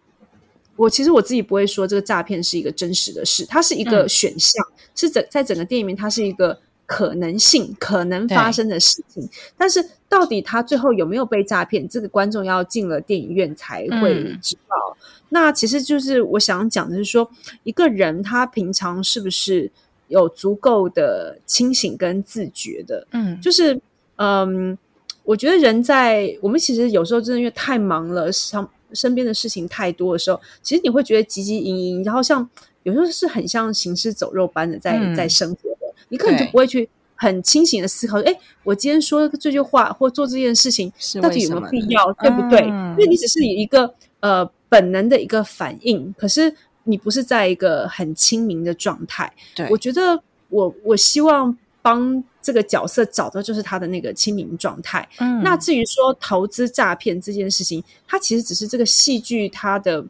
[0.77, 4.65] 我其实我自己不会说这个诈骗是一个真实的事，它是一个选项，
[4.95, 9.29] 是整在整个电影里面，它是一个可能性可能发生的事情。
[9.55, 14.97] 但是到底他最后有没有被诈骗，这个观众要进了电影院才会知道。
[15.29, 17.29] 那其实就是我想讲的是说，
[17.63, 19.69] 一个人他平常是不是
[20.11, 23.07] 有足够的清醒跟自觉的？
[23.13, 23.81] 嗯，就是
[24.17, 24.77] 嗯，
[25.23, 28.69] 我觉得人在我们其实有时候真的因为太忙了，像。
[28.93, 32.45] 身边的事情太多的时候，其实你会觉得汲汲营营，然后像
[32.83, 42.67] 有时候是很像行尸走肉般的在在生活的，你可能就不会去很清醒的思考，哎，我今天说这句话或做这件事情到底有没有必要，对不对？
[42.67, 49.31] 因为你只是以一个呃本能的一个反应，可是你不是在一个很清明的状态。
[49.55, 52.23] 对我觉得，我我希望帮。
[52.43, 55.07] 这个角色找到就是他的那个清明状态。
[55.19, 60.03] 嗯，那至于说投资诈骗这件事情，它其实只是这个戏剧它的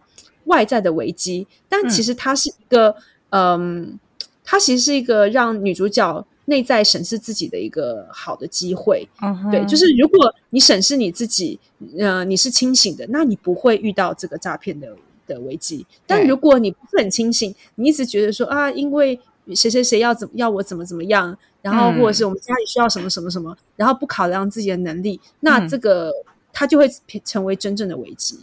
[0.45, 2.95] 外在的危机，但其实它是一个，
[3.31, 3.99] 嗯，
[4.45, 9.05] 它其实是一个让女主角内在审视自己的一个好的机会。
[9.21, 11.59] 嗯，对，就是如果你审视你自己，
[11.99, 14.95] 呃，你是清醒的，那你不会遇到这个诈骗的
[15.33, 15.85] 的危机。
[16.05, 19.19] 但如果你不是很清醒，你一直觉得说啊，因为
[19.55, 21.37] 谁谁谁要怎么要我怎么怎么样。
[21.61, 26.11] 然后，或者是我们家里需要什么什么什么，然后不考量自己的能力，那这个
[26.51, 26.89] 他就会
[27.23, 28.35] 成为真正的危机。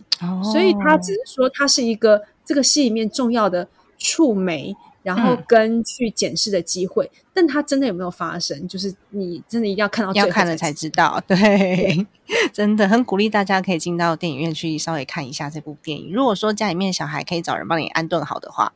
[0.53, 3.67] 所以，他只是说，他是一个这个戏里面重要的
[3.99, 4.73] 触媒，
[5.09, 7.11] 然后跟去检视的机会。
[7.33, 8.69] 但它真的有没有发生？
[8.69, 11.19] 就是你真的一定要看到，要看了才知道。
[11.27, 12.07] 对，
[12.53, 16.13] 真的很鼓励大家可以进到电影院去稍微看一下这部电影。
[16.13, 18.73] 如果说家里面小孩可以找人帮你安顿好的话。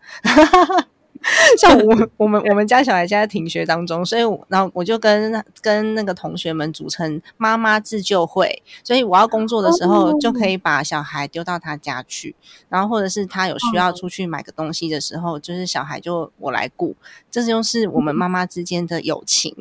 [1.59, 12.35] 像我我们我们家小孩现在停学当中，所以然后我就跟跟那个同学们组成妈妈自救会，所以我要工作的时候就可以把小孩丢到他家去，
[12.69, 16.95] 然后或者是他有需要出去买个东西的时候，就是小孩就我来顾，
[17.33, 19.57] 这就是我们妈妈之间的友情，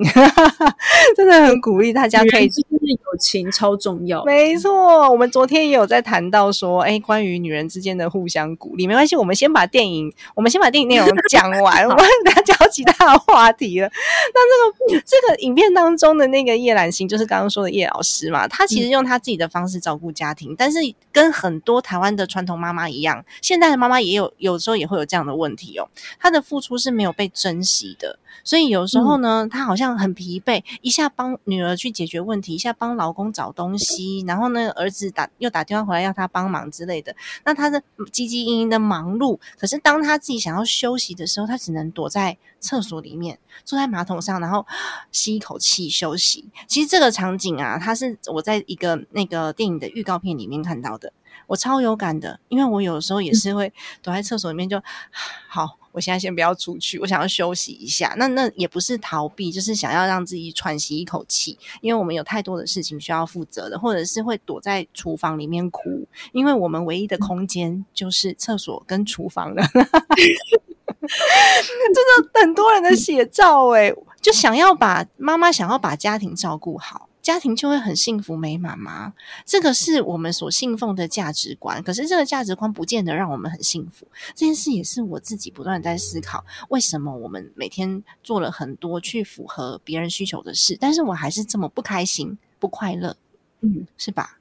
[1.15, 5.09] 真的很鼓励大家可以，真的友情超重要，没错。
[5.09, 11.49] 我们昨天也有在谈到说，哎，关于女人之间的互相鼓励，没关系，我们先把电影，我们先把电影内容 讲。
[11.61, 13.87] 完，我们大家讲其他的话题了。
[14.33, 20.79] 那这个这个影片当中的那个叶兰心，就是刚刚说的叶老师嘛，她其实用她自己的方式照顾家庭，但是
[21.11, 25.87] 跟很多台湾的传统妈妈一样，现在的妈妈也有有时候也会有这样的问题哦。
[26.19, 37.15] 她的付出是没有被珍惜的，所以有时候呢，她好像很疲惫，一下帮女儿去解决问题，一下帮老公找东西，然后呢，儿子打又打电话回来要他帮忙之类的。
[37.43, 44.65] 那他的汲汲营营的忙碌，可是当他自己想要休息的时候，他只能躲在厕所里面，坐在马桶上，然后
[45.11, 46.45] 吸一口气休息。
[46.67, 51.11] 其实这个场景啊，它是我在一个那个电影的预告片里面看到的，
[51.47, 54.81] 我超有感的，因为我有时候也是会躲在厕所里面，就
[55.49, 58.13] 好，我现在先不要出去，我想要休息一下。
[58.17, 69.63] 那那也不是逃避，就是想要让自己喘息一口气，因为我们有太多的事情需要负责的，或者是会躲在厨房里面哭，因为我们唯一的空间就是厕所跟厨房了。
[71.01, 79.13] 真的很多人的写照哎，就想要把妈妈想要把家庭照顾好，家庭就会很幸福美满吗？
[79.45, 84.07] 这个是我们所信奉的价值观，可是这个价值观不见得让我们很幸福。
[84.35, 93.15] 这件事也是我自己不断在思考，为什么我们每天做了很多去符合别人需求的事，但是我还是这么不开心、不快乐，
[93.61, 94.37] 嗯，是吧？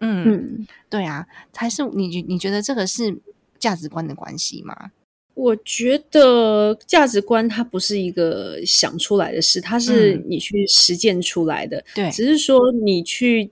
[0.00, 3.20] 嗯，对啊，还是你你觉得这个是
[3.60, 4.90] 价值观的关系吗？
[5.34, 11.82] 我觉得价值观它不是一个想出来的事，它是你去实践出来的。
[11.94, 13.50] 对，只是说你去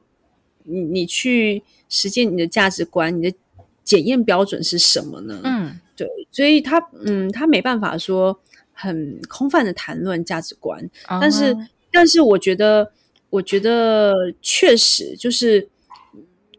[0.64, 3.36] 你你去实践你的价值观，你的
[3.82, 5.40] 检验标准是什么呢？
[5.42, 8.38] 嗯，对，所以他嗯，他没办法说
[8.72, 11.56] 很空泛的谈论价值观，但是
[11.90, 12.92] 但是我觉得，
[13.30, 15.66] 我觉得确实就是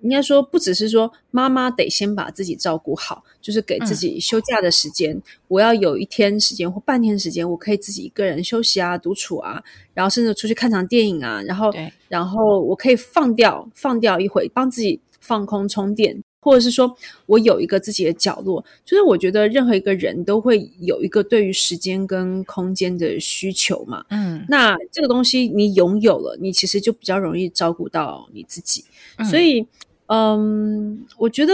[0.01, 11.71] 应该说不只是说妈妈得先把自己照顾好，就是给自己休假的时间，我要有一天时间或半天时间，我可以自己一个人休息啊、独处啊，然后甚至出去看场电影啊，然后
[12.07, 16.21] 然后我可以放掉放掉一会，帮自己放空充电。
[16.43, 16.97] 或者是说
[17.27, 24.03] 我有一个自己的角落，就是我觉得任何一个人都会有一个对于时间跟空间的需求嘛。
[24.09, 28.83] 嗯，那这个东西你拥有了，你其实就比较容易照顾到你自己。
[29.29, 29.67] 所以，
[30.13, 31.53] 嗯，我觉得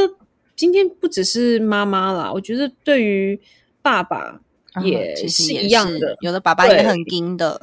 [0.56, 3.40] 今天不只是妈妈啦，我觉得对于
[3.84, 4.42] 爸爸
[4.84, 6.18] 也是一样的。
[6.22, 7.60] 有的爸爸也很硬的，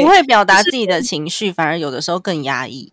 [0.00, 2.90] 不会表达自己的情绪，反而有的时候更压抑。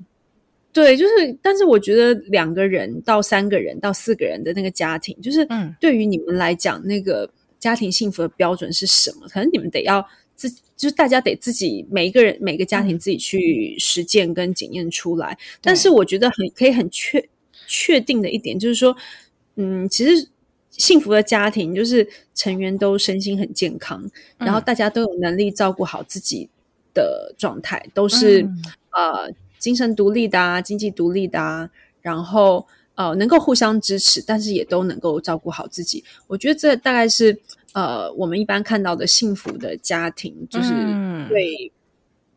[0.74, 5.48] 对，就是，但是我觉得两个人到三个人到四个人的那个家庭，就是
[5.80, 9.28] 对于你们来讲，那个家庭幸福的标准是什么？
[9.30, 10.06] 可能你们得要
[10.38, 15.38] 自，就是大家得自己每一个人每个家庭自己去实践跟检验出来。
[15.60, 17.28] 但是我觉得很可以很确
[17.68, 18.96] 确定的一点就是说，
[19.56, 20.30] 嗯，其实
[20.72, 26.48] 幸福的家庭就是成员都身心很健康，然后大家都有能力照顾好自己
[26.94, 28.48] 的状态，都是
[28.92, 29.30] 呃。
[29.60, 31.68] 精神独立的啊，经济独立的啊，
[32.00, 36.04] 然后呃，能够互相支持，但是也都能够照顾好自己。
[36.28, 37.36] 我觉得这大概是
[37.74, 40.74] 呃，我们一般看到的幸福的家庭，就是
[41.30, 41.72] 对。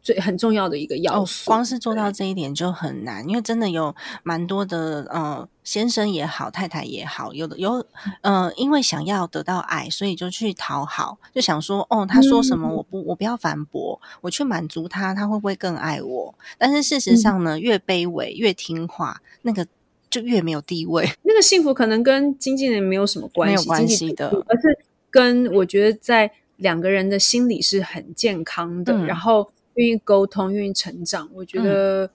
[0.02, 7.84] 最很重要的一个要素，光是做到这一点就很难，因为真的有蛮多的呃先生也好，太太也好，有的有
[8.22, 16.34] 呃，因为想要得到爱，所以就去讨好，就想说哦，他说什么我不我不要反驳，我去满足他，他会不会更爱我？
[16.56, 19.66] 但是事实上呢，越卑微越听话，那个
[20.08, 21.06] 就越没有地位。
[21.24, 24.78] 那个幸福可能跟经纪人没有什么关系，没有关系的，而是
[25.10, 29.50] 跟我觉得在两个人的心理是很健康的，然后。
[29.74, 32.10] 愿意沟通，愿意成长，我觉得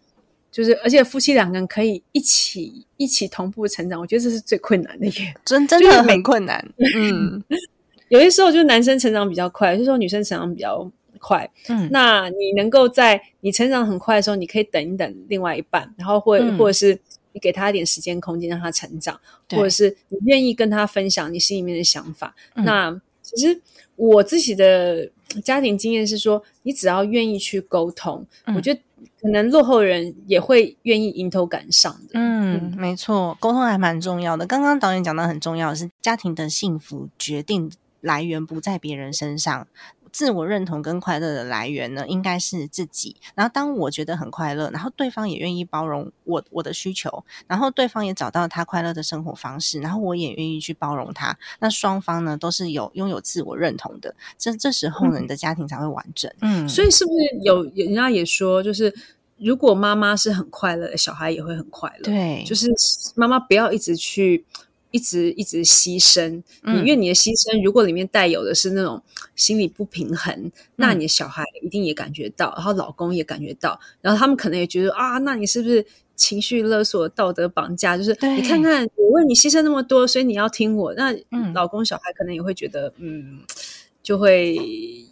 [0.52, 6.64] 就是，而且夫妻两个人可以一起一起同步成长，我觉得这是最困难的， 也真真的很困难。
[6.78, 7.42] 嗯，
[8.10, 11.50] 有些时候就是男生成长比较快，有些时候女生成长比较快。
[11.70, 17.00] 嗯，那你能够在你成长很快的时候，你可以等一等另外一半，然后或或者是
[17.36, 19.20] 你给他一点时间空间让他成长，
[19.52, 22.36] 或者是你愿意跟他分享你心里面的想法。
[22.56, 23.62] 那其实
[23.96, 25.12] 我自己的。
[25.44, 28.26] 家庭经验是说，你只要愿意去沟通，
[28.56, 28.80] 我觉得
[29.20, 32.12] 可能落后人也会愿意迎头赶上的。
[32.14, 34.46] 嗯，没错，沟通还蛮重要的。
[34.46, 37.70] 刚刚导演讲的很重要的是，家庭的幸福决定
[38.00, 39.68] 来源不在别人身上。
[40.16, 43.18] 自我认同跟快乐的来源呢，应该是自己。
[43.36, 51.38] 然后当我觉得很快乐，然后对方也愿意包容我我的需求，然后对方也找到他快乐的生活方式，然后我也愿意去包容他。
[51.60, 56.32] 那双方呢都是有拥有自我认同的，这这时候呢，你的家庭才会完整。
[56.40, 58.96] 嗯，所以是不是有人家也说，就是
[59.38, 62.04] 如果妈妈是很快乐，小孩也会很快乐。
[62.06, 62.72] 对，就是
[63.16, 64.46] 妈妈不要一直去。
[64.96, 69.04] 一直一直牺牲，因为你的牺牲，如果里面带有的是那种
[69.36, 75.86] 心理不平衡，那你的小孩一定也感觉到，然后老公也感觉到，然后他们可能也觉得啊，那你是不是
[76.16, 77.98] 情绪勒索、道德绑架？
[77.98, 80.94] 就是你看看，我为你牺牲那么多，所以你要听我。
[80.94, 81.14] 那
[81.54, 83.40] 老公、小孩可能也会觉得，嗯。
[84.06, 84.54] 就会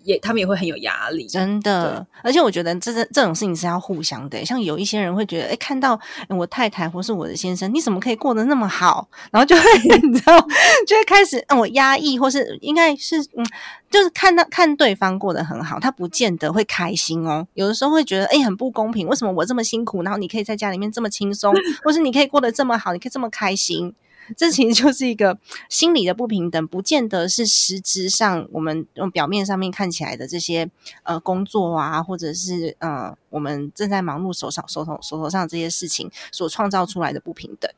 [0.04, 2.06] 也，他们也会很有压力，真的。
[2.22, 4.46] 而且我觉得这这这种事情是要互相的。
[4.46, 9.10] 像有一些人会觉得，哎，看到我太太或是我的先生，你怎么可以过得那么好？
[9.32, 9.64] 然后就会
[10.08, 10.40] 你知道，
[10.86, 13.44] 就会开始让我压抑，或是应该是嗯，
[13.90, 17.48] 就是看到看对方过得很好，他不见得会开心哦。
[17.56, 21.52] 有的时候会觉得，哎，很不公平，为什么我这么辛苦，然后你可以在家里面这么轻松，
[21.84, 23.96] 或是你可以过得这么好，你可以这么开心？
[24.36, 25.38] 这其实就是一个
[25.70, 30.70] 心理的不平等，不见得是实质上我们用表面上面看起来的这些
[31.04, 37.72] 呃工作啊，或者是呃我们正在忙碌手上手头手头上这些事情所创造出来的不平等。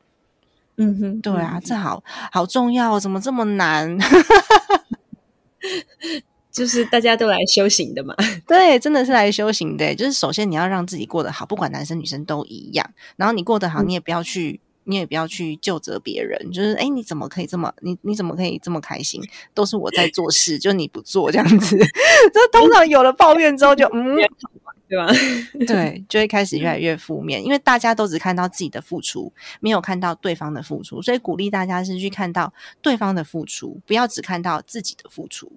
[0.78, 3.98] 嗯哼，对啊，这好好重要，怎么这么难？
[6.52, 8.14] 就是大家都来修行的嘛。
[8.48, 9.96] 对，真的是来修行的。
[9.96, 12.92] 就是首先你要让自己过得好，不管男生女生都一样。
[13.16, 14.60] 然后你过得好，你也不要去。
[14.86, 19.22] 你也不要去就责别人，就是哎，你怎么可以这么你你怎么可以这么开心？
[19.54, 21.78] 都是我在做事，就你不做这样子。
[22.34, 24.16] 这通常有了抱怨之后，就嗯，
[24.88, 25.08] 对吧？
[25.68, 35.52] 对，就会开始越来越负面，因为大家都只看到自己的付出，没有看到对方的付出，所以鼓励大家是去看到对方的付出，不要只看到自己的付出。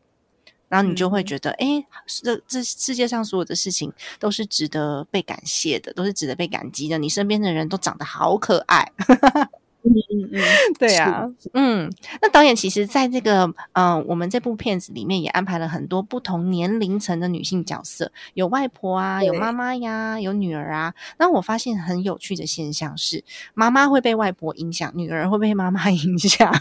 [0.69, 6.99] 然后你就会觉得，哎，这这世界上所有的事情都是值得被感谢的，都是值得被感激的。
[6.99, 8.91] 你身边的人都长得好可爱，
[9.85, 10.43] 嗯嗯嗯，
[10.79, 11.91] 对啊，嗯，
[12.21, 20.95] 那导演其实在这个呃，我们这部片子里面也安排了很多不同年龄层的女性角色，有外婆啊，有妈妈呀，有女儿啊。
[21.19, 26.53] 那我发现很有趣的现象是，妈妈会被外婆影响，女儿会被妈妈影响。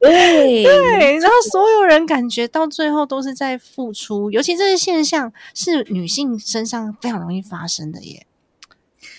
[0.00, 8.24] 对对，然后所有人感觉到最后都是在付出，尤其这些现象是女性身上非常容易发生的耶。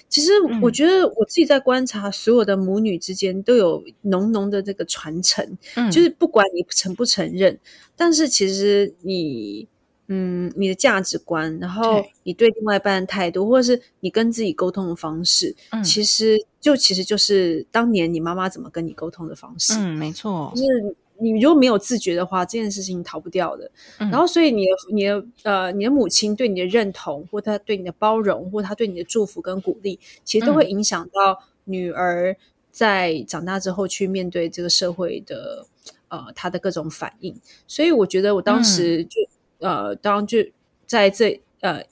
[0.07, 0.31] 其实
[0.63, 5.55] 我觉得我自己在观察，所有的母女之间都有浓浓的这个传承，
[5.91, 7.59] 就是不管你承不承认，
[7.95, 9.67] 但是其实你，
[10.07, 19.73] 嗯，你的价值观，然后你对另外一半的态度，或者是你跟自己沟通的方式，其实就其实就是当年你妈妈怎么跟你沟通的方式。
[19.77, 20.95] 嗯，没错，就是。
[21.21, 23.69] 你如果没有自觉的话，这件事情逃不掉的。
[23.97, 32.37] 然后，所以你的、你的、呃，你的母亲对你的认同，或他对你的包容，或他对你的祝福跟鼓励，其实都会影响到女儿
[32.71, 35.65] 在长大之后去面对这个社会的
[36.07, 37.37] 呃，她的各种反应。
[37.67, 39.19] 所以，我觉得我当时就
[39.57, 40.37] 呃，当就
[40.85, 41.83] 在这呃，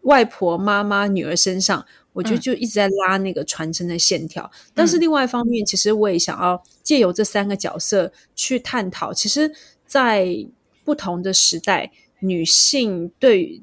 [0.00, 1.86] 外婆、妈妈、女儿身上。
[2.12, 9.52] 我觉得就一直在拉那个传承的线条，但是另外一方面，其实我也想要借由这三个角色去探讨，其实，
[9.86, 10.46] 在
[10.84, 11.90] 不同的时代，
[12.20, 13.62] 女性对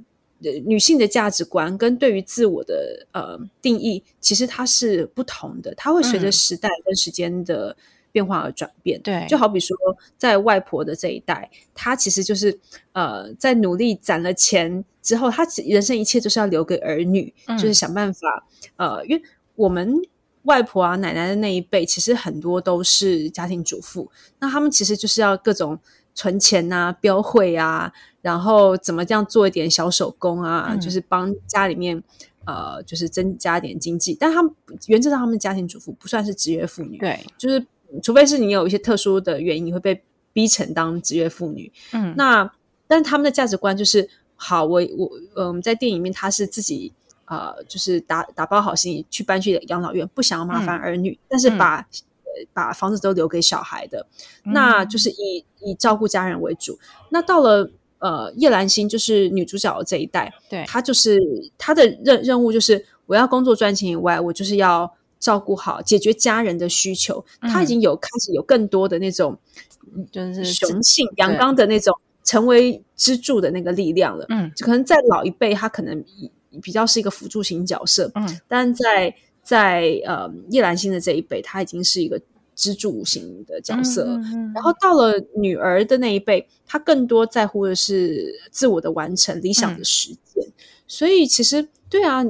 [0.66, 7.76] 女性的价值观跟对于自我的呃定义，其实它是不同的，它会随着时代跟时间的。
[8.20, 9.78] 变化而转变，对，就好比说，
[10.18, 12.60] 在外婆的这一代，她其实就是
[12.92, 18.46] 呃，在努力攒了钱之后，她人生一切就是要留给儿女，就是想办法
[18.76, 19.24] 呃，因为
[19.56, 19.96] 我们
[20.44, 25.80] 外婆啊、奶奶的那一辈，其实很多都是家庭主妇，那他们其实就是要各种
[26.14, 27.90] 存钱啊、标会啊，
[28.22, 32.04] 然后怎么这样做一点小手工啊，就是帮家里面
[32.46, 34.54] 呃，就是增加点经济，但他们
[34.88, 37.66] 原则上他们家庭主妇不算是职业妇女，对，就是。
[38.04, 41.72] 除非是你有一些特殊的原因，你会被逼成当职业妇女。
[41.92, 42.52] 嗯，那
[42.88, 46.94] 但是他们的价值观就是，好，我我嗯，在电影里面他是自己
[47.26, 51.86] 呃，就是打打包好行李去搬去养老院，不想要麻烦儿女，但是把
[52.54, 54.06] 把房子都留给小孩的，
[54.44, 56.78] 那就是以以照顾家人为主。
[57.10, 61.20] 那到了呃叶兰心，就是女主角这一代，对，她就是
[61.58, 64.94] 她的任任务就是我要工作赚钱以外，我就是要。
[65.20, 69.38] 照顾好，解决家人的需求，他已经有开始有更多的那种，
[70.12, 71.94] 就是雄性阳刚的那种
[72.24, 74.26] 成为支柱的那个力量了。
[74.30, 76.02] 嗯，可能在老一辈，他可能
[76.62, 78.10] 比较是一个辅助型角色。
[78.16, 79.14] 嗯，但在
[79.44, 82.22] 在呃叶兰心的这一辈，他已经是一个
[82.56, 84.06] 支柱型的角色。
[84.06, 90.48] 嗯然后到了女儿的那一辈，他更多在乎的是自我的完成、理想的实践。
[90.88, 92.24] 所以其实对啊，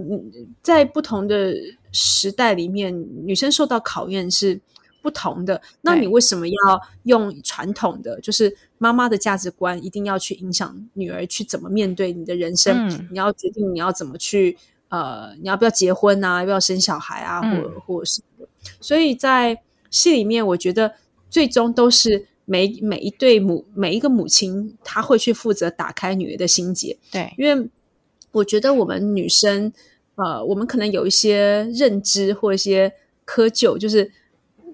[0.63, 1.53] 在不同的。
[1.91, 2.93] 时代里面，
[3.25, 4.59] 女生受到考验是
[5.01, 5.61] 不同的。
[5.81, 12.87] 那你为什么要用传统的，就是妈妈的价值观，一定要去影响女儿去怎么面对你的人生？
[13.11, 14.57] 你要决定你要怎么去，
[14.89, 16.39] 呃，你要不要结婚啊？
[16.39, 17.41] 要不要生小孩啊？
[17.41, 18.21] 或或是，
[18.79, 19.59] 所以在
[19.89, 20.93] 戏里面，我觉得
[21.29, 26.97] 最终都是每每一对母每一个母亲，她会去负责打开女儿的心结。
[27.11, 27.69] 对，因为
[28.31, 29.73] 我觉得我们女生。
[30.21, 32.93] 呃，我们可能有一些认知或一些
[33.25, 34.11] 窠臼，就是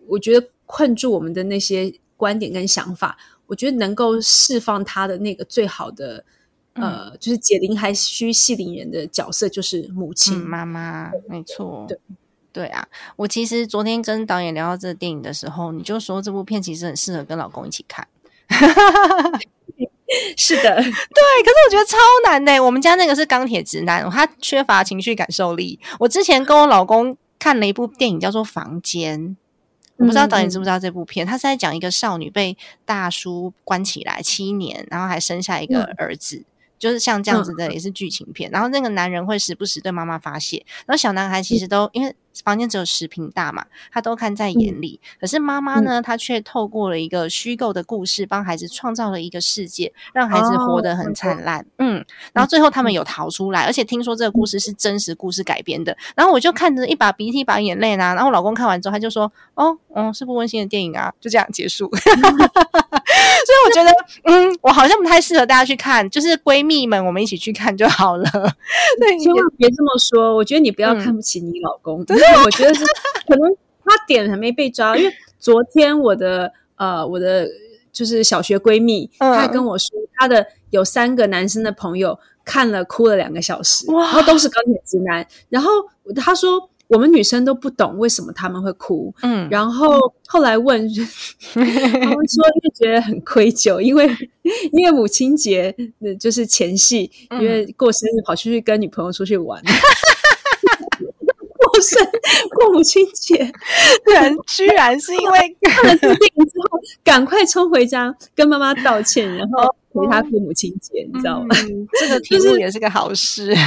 [0.07, 3.15] 我觉得困住我们的那些观点跟想法，
[3.45, 6.25] 我觉得能够释放他的那个最好的，
[6.73, 11.99] 呃，就是解铃还需系铃人的角色，就是母亲妈妈，没错，对
[12.51, 12.87] 对啊。
[13.15, 18.07] 我其实昨天跟导演聊到这个电影的时候，你就说这部片其实很适合跟老公一起看。
[20.37, 22.63] 是的，对，可是我觉得超难的。
[22.63, 25.79] 我们家那个是钢铁直男，他缺乏情绪感受力。
[25.99, 29.19] 我之前跟我老公看了一部电影，叫做《房间》，
[29.97, 31.25] 我不知道导演知不知道这部片。
[31.25, 36.43] 他是在讲一个少女被大叔关起来七年，然后还生下一个儿子。
[36.77, 38.51] 就是像这样子的，也是剧情片。
[38.51, 44.99] 然后那个男人会时不时对妈妈发泄，然后小男孩其实都因为房间只有十平大嘛，他都看在眼里。
[45.19, 51.65] 可是妈妈呢，她却透过了一个虚构的故事，帮孩子创造了一个世界，让孩子活得很灿烂。
[51.77, 55.95] 嗯，然后最后他们有逃出来，而且听说这个故事是真实故事改编的。
[56.15, 58.03] 然后我就看着一把鼻涕一把眼泪呢。
[58.15, 61.89] 然后我老公看完之后，他就说：“哦，嗯，是部温馨的电影啊。”就这样结束。
[63.45, 63.91] 所以我觉得，
[64.23, 68.23] 嗯，我好像不太适合大家去看，就是闺蜜们，我们一起去看就好了。
[68.99, 70.35] 对，千万别这么说。
[70.35, 72.83] 我觉得你不要看不起你老公，对，我觉得是
[73.27, 74.97] 可能他点还没被抓。
[74.97, 77.47] 因为昨天我的呃，我的
[77.91, 85.25] 就是小学闺蜜，她跟我说，她的有三个男生的朋友看了哭了两个小时，然后都是钢铁直男。
[85.49, 85.69] 然后
[86.15, 89.97] 她说，我们女生都不懂为什么他们会哭，嗯，然后
[90.27, 90.87] 后来问，
[91.53, 94.05] 他们说就觉得很愧疚，因为
[94.71, 95.73] 因为母亲节
[96.19, 99.61] 就是前戏，因为过生日跑出去跟女朋友出去玩，
[100.99, 101.24] 过
[101.81, 102.07] 生
[102.55, 103.37] 过母亲节，
[104.05, 111.55] 居然居然是因为看了这部电影之后，赶快冲回家跟妈妈道歉，然后陪她过母亲节，你知道吗？
[111.99, 113.53] 这个题目也是个好事。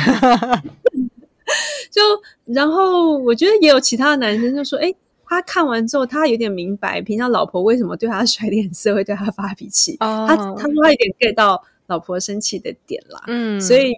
[1.91, 2.03] 就
[2.45, 4.95] 然后，我觉得也有其他的男生就说：“哎，
[5.25, 9.97] 他看完之后，他有点明白平常老婆为什么对他甩脸色，会对他发脾气。
[9.99, 13.23] 他他说他有点 get 到老婆生气的点啦。
[13.29, 13.95] 嗯，所以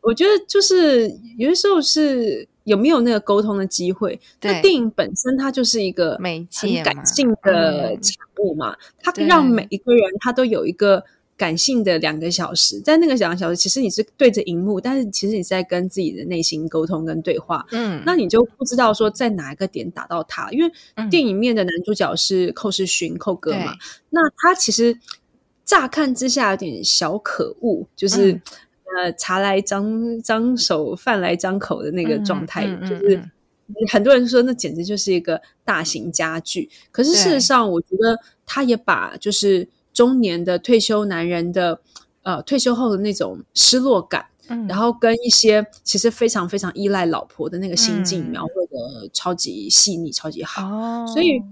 [0.00, 4.20] 我觉得就是有的时候是有没有那个沟通的机会。
[4.42, 11.02] 那电影本身它就是一个媒介感性的产物嘛，它让每一个人他都有一个。
[11.38, 17.62] 感性的两个小时，在那个两个小时，其实你是对着荧幕，但是其实你是在跟自己的内心沟通跟对话。
[17.72, 20.72] 嗯，那你就不知道说在哪一个点打到他，因为
[21.10, 23.74] 电影面的男主角是寇世勋，寇哥嘛。
[24.08, 24.98] 那他其实
[25.62, 28.40] 乍看之下有点小可恶，就是
[28.96, 33.22] 呃茶来张张手，饭来张口的那个状态，就是
[33.92, 36.68] 很多人说那简直就是一个大型家具。
[36.90, 39.68] 可是事实上，我觉得他也把就是。
[39.96, 41.80] 中年的退休男人的
[42.22, 50.68] 呃退休后的那种失落感，嗯，然后跟一些其实非常非常依赖老婆的那个心境描绘的超级细腻、超级好。
[50.68, 51.42] 哦，所以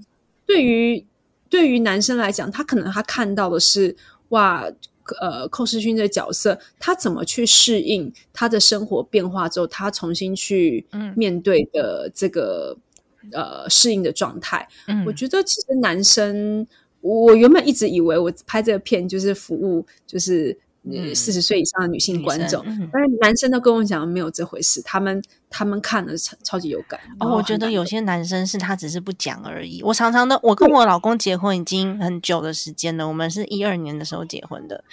[0.44, 1.06] 对于
[1.48, 3.96] 对于男生来讲，他可能他看到的是
[4.28, 4.70] 哇，
[5.20, 10.86] 呃，寇世勋这角色，他怎么去适应他的生活变化之后，他重新去
[11.16, 12.76] 面对的这个
[13.32, 14.68] 呃适应的状态。
[14.86, 16.66] 嗯，我觉得其实男生。
[17.06, 20.58] 我原本一直以为我拍这个片就是服务，就是
[21.14, 22.62] 四十岁以上的女性观众，
[22.92, 27.00] 但是男生都跟我讲没有这回事，他们他们看了超超级有感。
[27.20, 29.82] 哦，我觉得有些男生是他只是不讲而已。
[29.82, 34.84] 我常常的，我跟我老公结婚已经很久的时间了，我们是一二年的时候结婚的，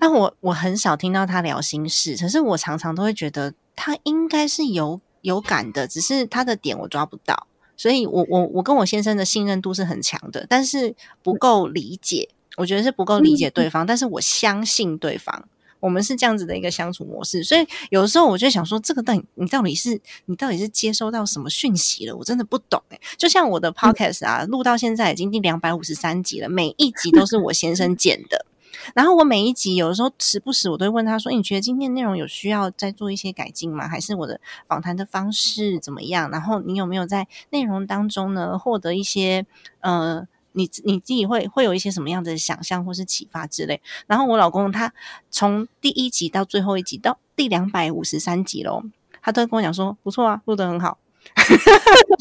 [0.00, 7.46] 但我我很少听到他聊心事，可是我常常都会觉得他应该是有有感的，只是他的点我抓不到。
[7.76, 10.94] 所以，我我我跟我先生的信任度是很强的，但是
[11.24, 13.86] 不够理解，我觉得是不够理解对方。
[13.86, 15.48] 但是我相信对方，
[15.80, 17.42] 我们是这样子的一个相处模式。
[17.42, 22.16] 所以，有的时候我就想说，这个到底你到底是你到底是接收到什么讯息了？
[22.16, 23.00] 我真的不懂哎。
[23.16, 28.46] 就像我的 podcast 啊，录到现在已经第两百五十三集了，每一集都是我先生剪的。
[28.92, 33.88] 然后我每一集有的时候时不时我都会问他说：“你觉得今天内容有需要再做一些改进吗？
[33.88, 36.28] 还是我的访谈的方式怎么样？
[36.30, 39.46] 然后你有没有在内容当中呢获得一些
[39.80, 44.92] 呃，你你自己会会有一些什么样的想象或是启发之类？”然后我老公他
[45.30, 48.82] 从第一集到最后一集到第两百五十三集喽，
[49.22, 50.98] 他都跟我讲说：“不错啊，录得很好。”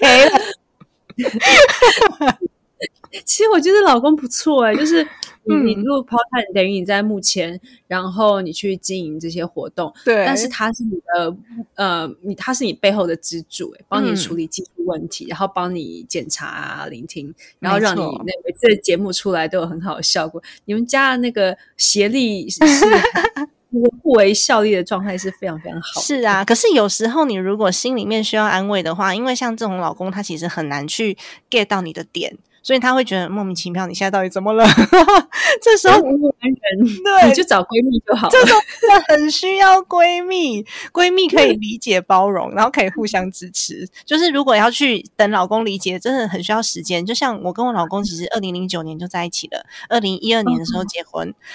[0.00, 0.40] 没了。
[3.24, 5.02] 其实我觉得老公不错哎，就是
[5.44, 11.36] 你你录 podcast 等于你在目前，然后你去经营这些活动，对，但是他是你的
[11.76, 20.42] 呃，你他是你背后的支柱哎，帮你处理技术问题，然后帮你检查、聆听，然后让你那每次节目出来都有很好的效果。
[20.66, 22.60] 你们家的那个协力 是
[24.02, 26.00] 互为效力的状态是非常非常好。
[26.00, 31.16] 是啊，可是有时候你如果心里面需要安慰的话，因为像这种老公，他其实很难去
[31.48, 32.36] get 到你的点。
[32.66, 34.66] 所以他会觉得莫名其妙，你现在到底怎么了？
[35.62, 38.28] 这时候男人对，你就找闺蜜就好。
[38.28, 38.58] 这种
[39.06, 43.88] 很需要闺蜜，闺蜜可以理解包容，然后可以互相支持。
[44.04, 47.06] 就是如果要去等老公理解，真的很需要时间。
[47.06, 51.32] 就像我跟我老公，其实二零零九年就在一起了，二零一二年的时候结婚，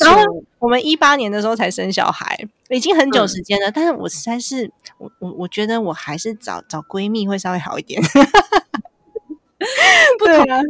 [0.00, 0.24] 然后
[0.58, 2.36] 我们一八年的时候才生小孩，
[2.68, 3.70] 已经很久时间了。
[3.70, 8.02] 但是我实在是，我我我觉得我还是找找闺蜜会稍微好一点。
[10.18, 10.60] 不同啊，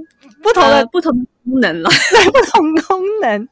[0.43, 1.13] 不同的不同
[1.45, 1.91] 功能了，
[2.33, 3.49] 不同功能。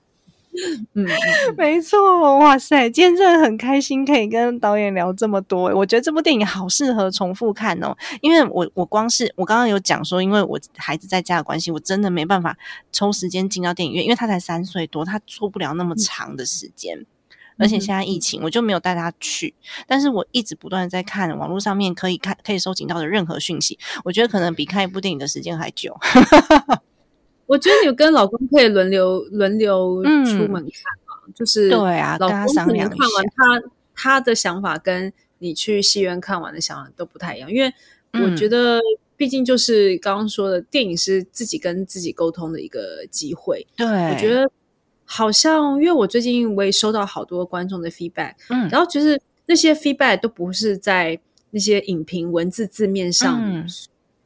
[0.94, 1.04] 嗯，
[1.58, 2.38] 没错。
[2.38, 5.62] 哇塞，今天真的很开心，可以跟导演聊这么多。
[5.74, 12.56] 我觉得这部电影好适合重复看哦，因为我我光是我刚刚有讲说，因为我孩子在家的关系，我真的没办法
[12.92, 17.04] 抽时间进到电影院，因为他才三岁多，他做不了那么长的时间。
[17.56, 19.54] 而且现在疫情，我就没有带他去。
[19.86, 23.78] 但是我一直不断的在看网络上面可以看、可以收集到的任何讯息。
[24.04, 25.96] 我觉得可能比看一部电影的时间还久。
[27.46, 30.64] 我觉得你跟老公可以轮流轮流出门看
[31.06, 33.62] 嘛，就是对啊，老公可能看完他
[33.94, 37.72] 他的想法跟你去戏院看完的想法都不太一样，因为
[38.14, 38.80] 我觉得
[39.16, 43.66] 毕竟就是刚刚说的电影是自己跟自己沟通的一个机会。
[43.76, 44.50] 对，我觉得。
[45.04, 51.18] 好像，因为我最近我也收到好多观众的 feedback，嗯，然后就是那些 feedback 都不是在
[51.50, 53.66] 那些影评文字字面上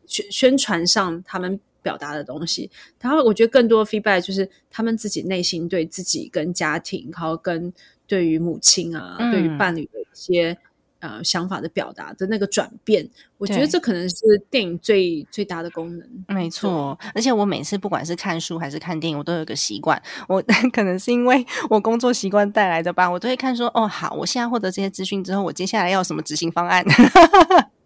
[0.07, 2.71] 宣宣传上他们表达的东西。
[3.01, 7.73] 然后我觉得更多 feedback 就是他们自己内心对自己跟家庭，然后跟
[8.07, 10.57] 对于母亲啊，对于伴侣的一些。
[11.01, 14.17] 呃，想法的表达的那个转变，我觉得这可能是
[14.51, 16.09] 电影最最大的功能。
[16.29, 20.01] 没错，而且我每次不管是看书还是看电影，我都有个习惯。
[20.29, 20.43] 我
[20.73, 26.85] 可能是因为我工作习惯带来的吧，我都会看说，哦，好，我现在获得这些资讯之后，我接下来要什么执行方案。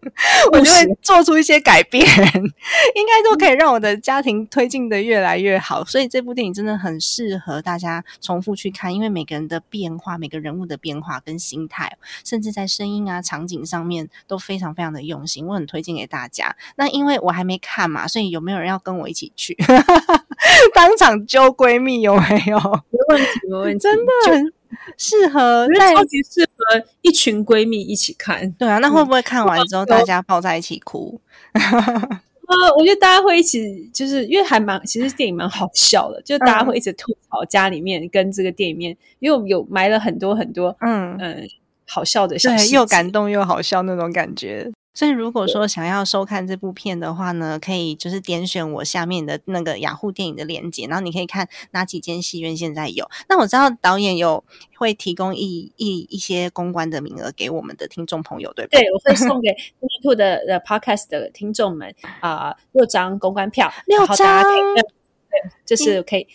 [0.52, 5.84] 我就会做出一些改变，应该都可以让我的家庭推进的越来越好。
[5.84, 15.46] 所以这部电影真的很适合大家重复去看，因为每个人的变化、每个人物的变化跟心态，甚至在声音啊、场景上面都非常非常的用心。
[15.46, 16.56] 我很推荐给大家。
[16.76, 19.56] 那因为我还没看嘛，所以有没有人要跟我一起去？
[20.74, 22.58] 当场揪闺蜜有没有？
[22.90, 24.52] 没问题，没问题， 真的很。
[24.98, 28.50] 适合，超级适合一群闺蜜一起看。
[28.52, 31.20] 对啊，那会不会看完之后 大家抱在一起哭？
[31.54, 41.48] 呃，我觉得大家会一起，就是因为还蛮，其实电影蛮好笑的，就大家会一直吐槽家里面跟这个电影面，因为我们有埋了很多很多，嗯嗯，
[41.86, 44.70] 好笑的，对，又感动又好笑那种感觉。
[44.94, 53.08] 所以，如果说想要收看这部片的话呢，可以就是点选我下面的那个雅虎电影的链接，然后你可以看哪几间戏院现在有。
[53.28, 54.44] 那我知道导演有
[54.76, 58.80] 会提供一一一些公关的名额给我们的听众朋友，对不对？
[58.92, 59.48] 我会送给
[59.80, 66.26] YouTube 的的 Podcast 的听众们啊六张公关票，六张，对，就是可以，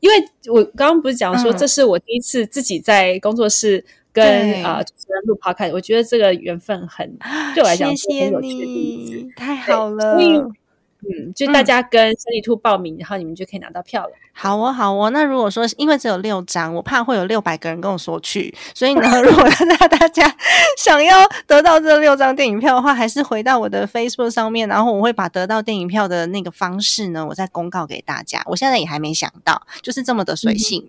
[0.00, 0.16] 因为
[0.52, 3.84] 我刚刚不是讲说这是我第一次自己在工作室。
[4.14, 7.18] 跟啊主持人录 podcast，我觉得这个缘分很
[7.54, 10.16] 对我来讲是很有趣的例子，太好了。
[11.06, 14.12] 嗯，就大家跟三里兔报名，然后你们就可以拿到票了。
[14.32, 15.10] 好哦，好哦。
[15.10, 19.44] 那如果说因为只有六张，我怕会有六百个人跟我说去，所以呢， 如果
[19.78, 20.34] 大大家
[20.78, 28.42] 想要得到这六张电影票的话，还是回到我的 Facebook 上面，然后我会把得到电影票的那个方式呢，我再公告给大家。
[28.46, 30.82] 我现在也还没想到，就是这么的随性。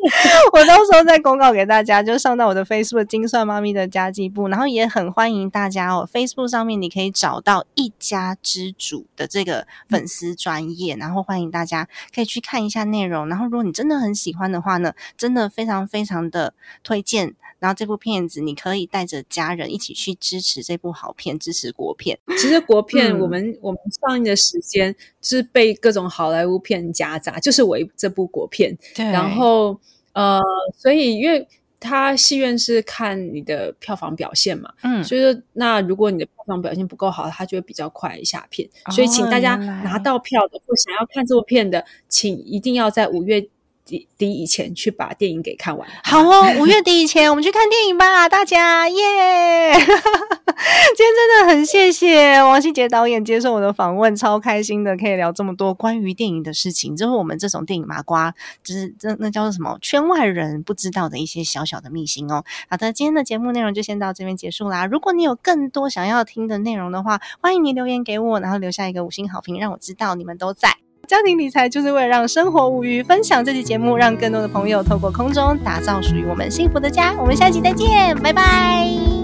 [0.52, 6.08] 我到时候再公告给大家，就上到我的 Facebook“ 精算妈咪”的家计部，然后也很欢迎大家哦。
[6.12, 13.28] Facebook 上面你可以找到一家之主的这个粉丝专业，然后欢迎大家可以去看一下内容。
[13.28, 17.34] 然后如果你真的很喜欢的话呢，真的非常非常的推荐。
[17.58, 22.18] 然后这部片子你可以带着家人一起去支持这部好片，支持国片。
[22.38, 28.76] 其实国片我们我们上映的时间是被各种好莱坞片夹杂，就是我这部国片。
[28.94, 29.78] 对，然后。
[30.14, 30.40] 呃，
[30.76, 31.46] 所以因为
[31.78, 38.68] 它戏院是看你的票房表现嘛，嗯，所以说那如果你的票房表现不够好，它就会比较快下片。
[38.90, 43.48] 所以请大家拿到票的或想要看这部片的，请一定要在五月。
[43.88, 46.52] 底底以前去把电影给看完，好哦！
[46.58, 49.72] 五月底以前我们去看电影吧，大家耶！
[49.74, 62.44] 今天真的很谢谢王希杰导演接受我的访问，超开心的，可以聊这么多关于电影的事情，就是我们这种电影麻瓜，就是这那叫做什么圈外人不知道的一些小小的秘辛哦。
[62.68, 64.84] 好的，今天的节目内容就先到这边结束啦。
[64.84, 70.76] 如果你有更多想要听的内容的话，欢迎你留言给我，然后留下一个五星好评，让我知道你们都在。
[71.08, 77.16] 家庭理财就是为了让生活无余，分享这期节目，让更多的朋友透过空中打造属于我们幸福的家。
[77.18, 79.17] 我们下期再见，拜拜。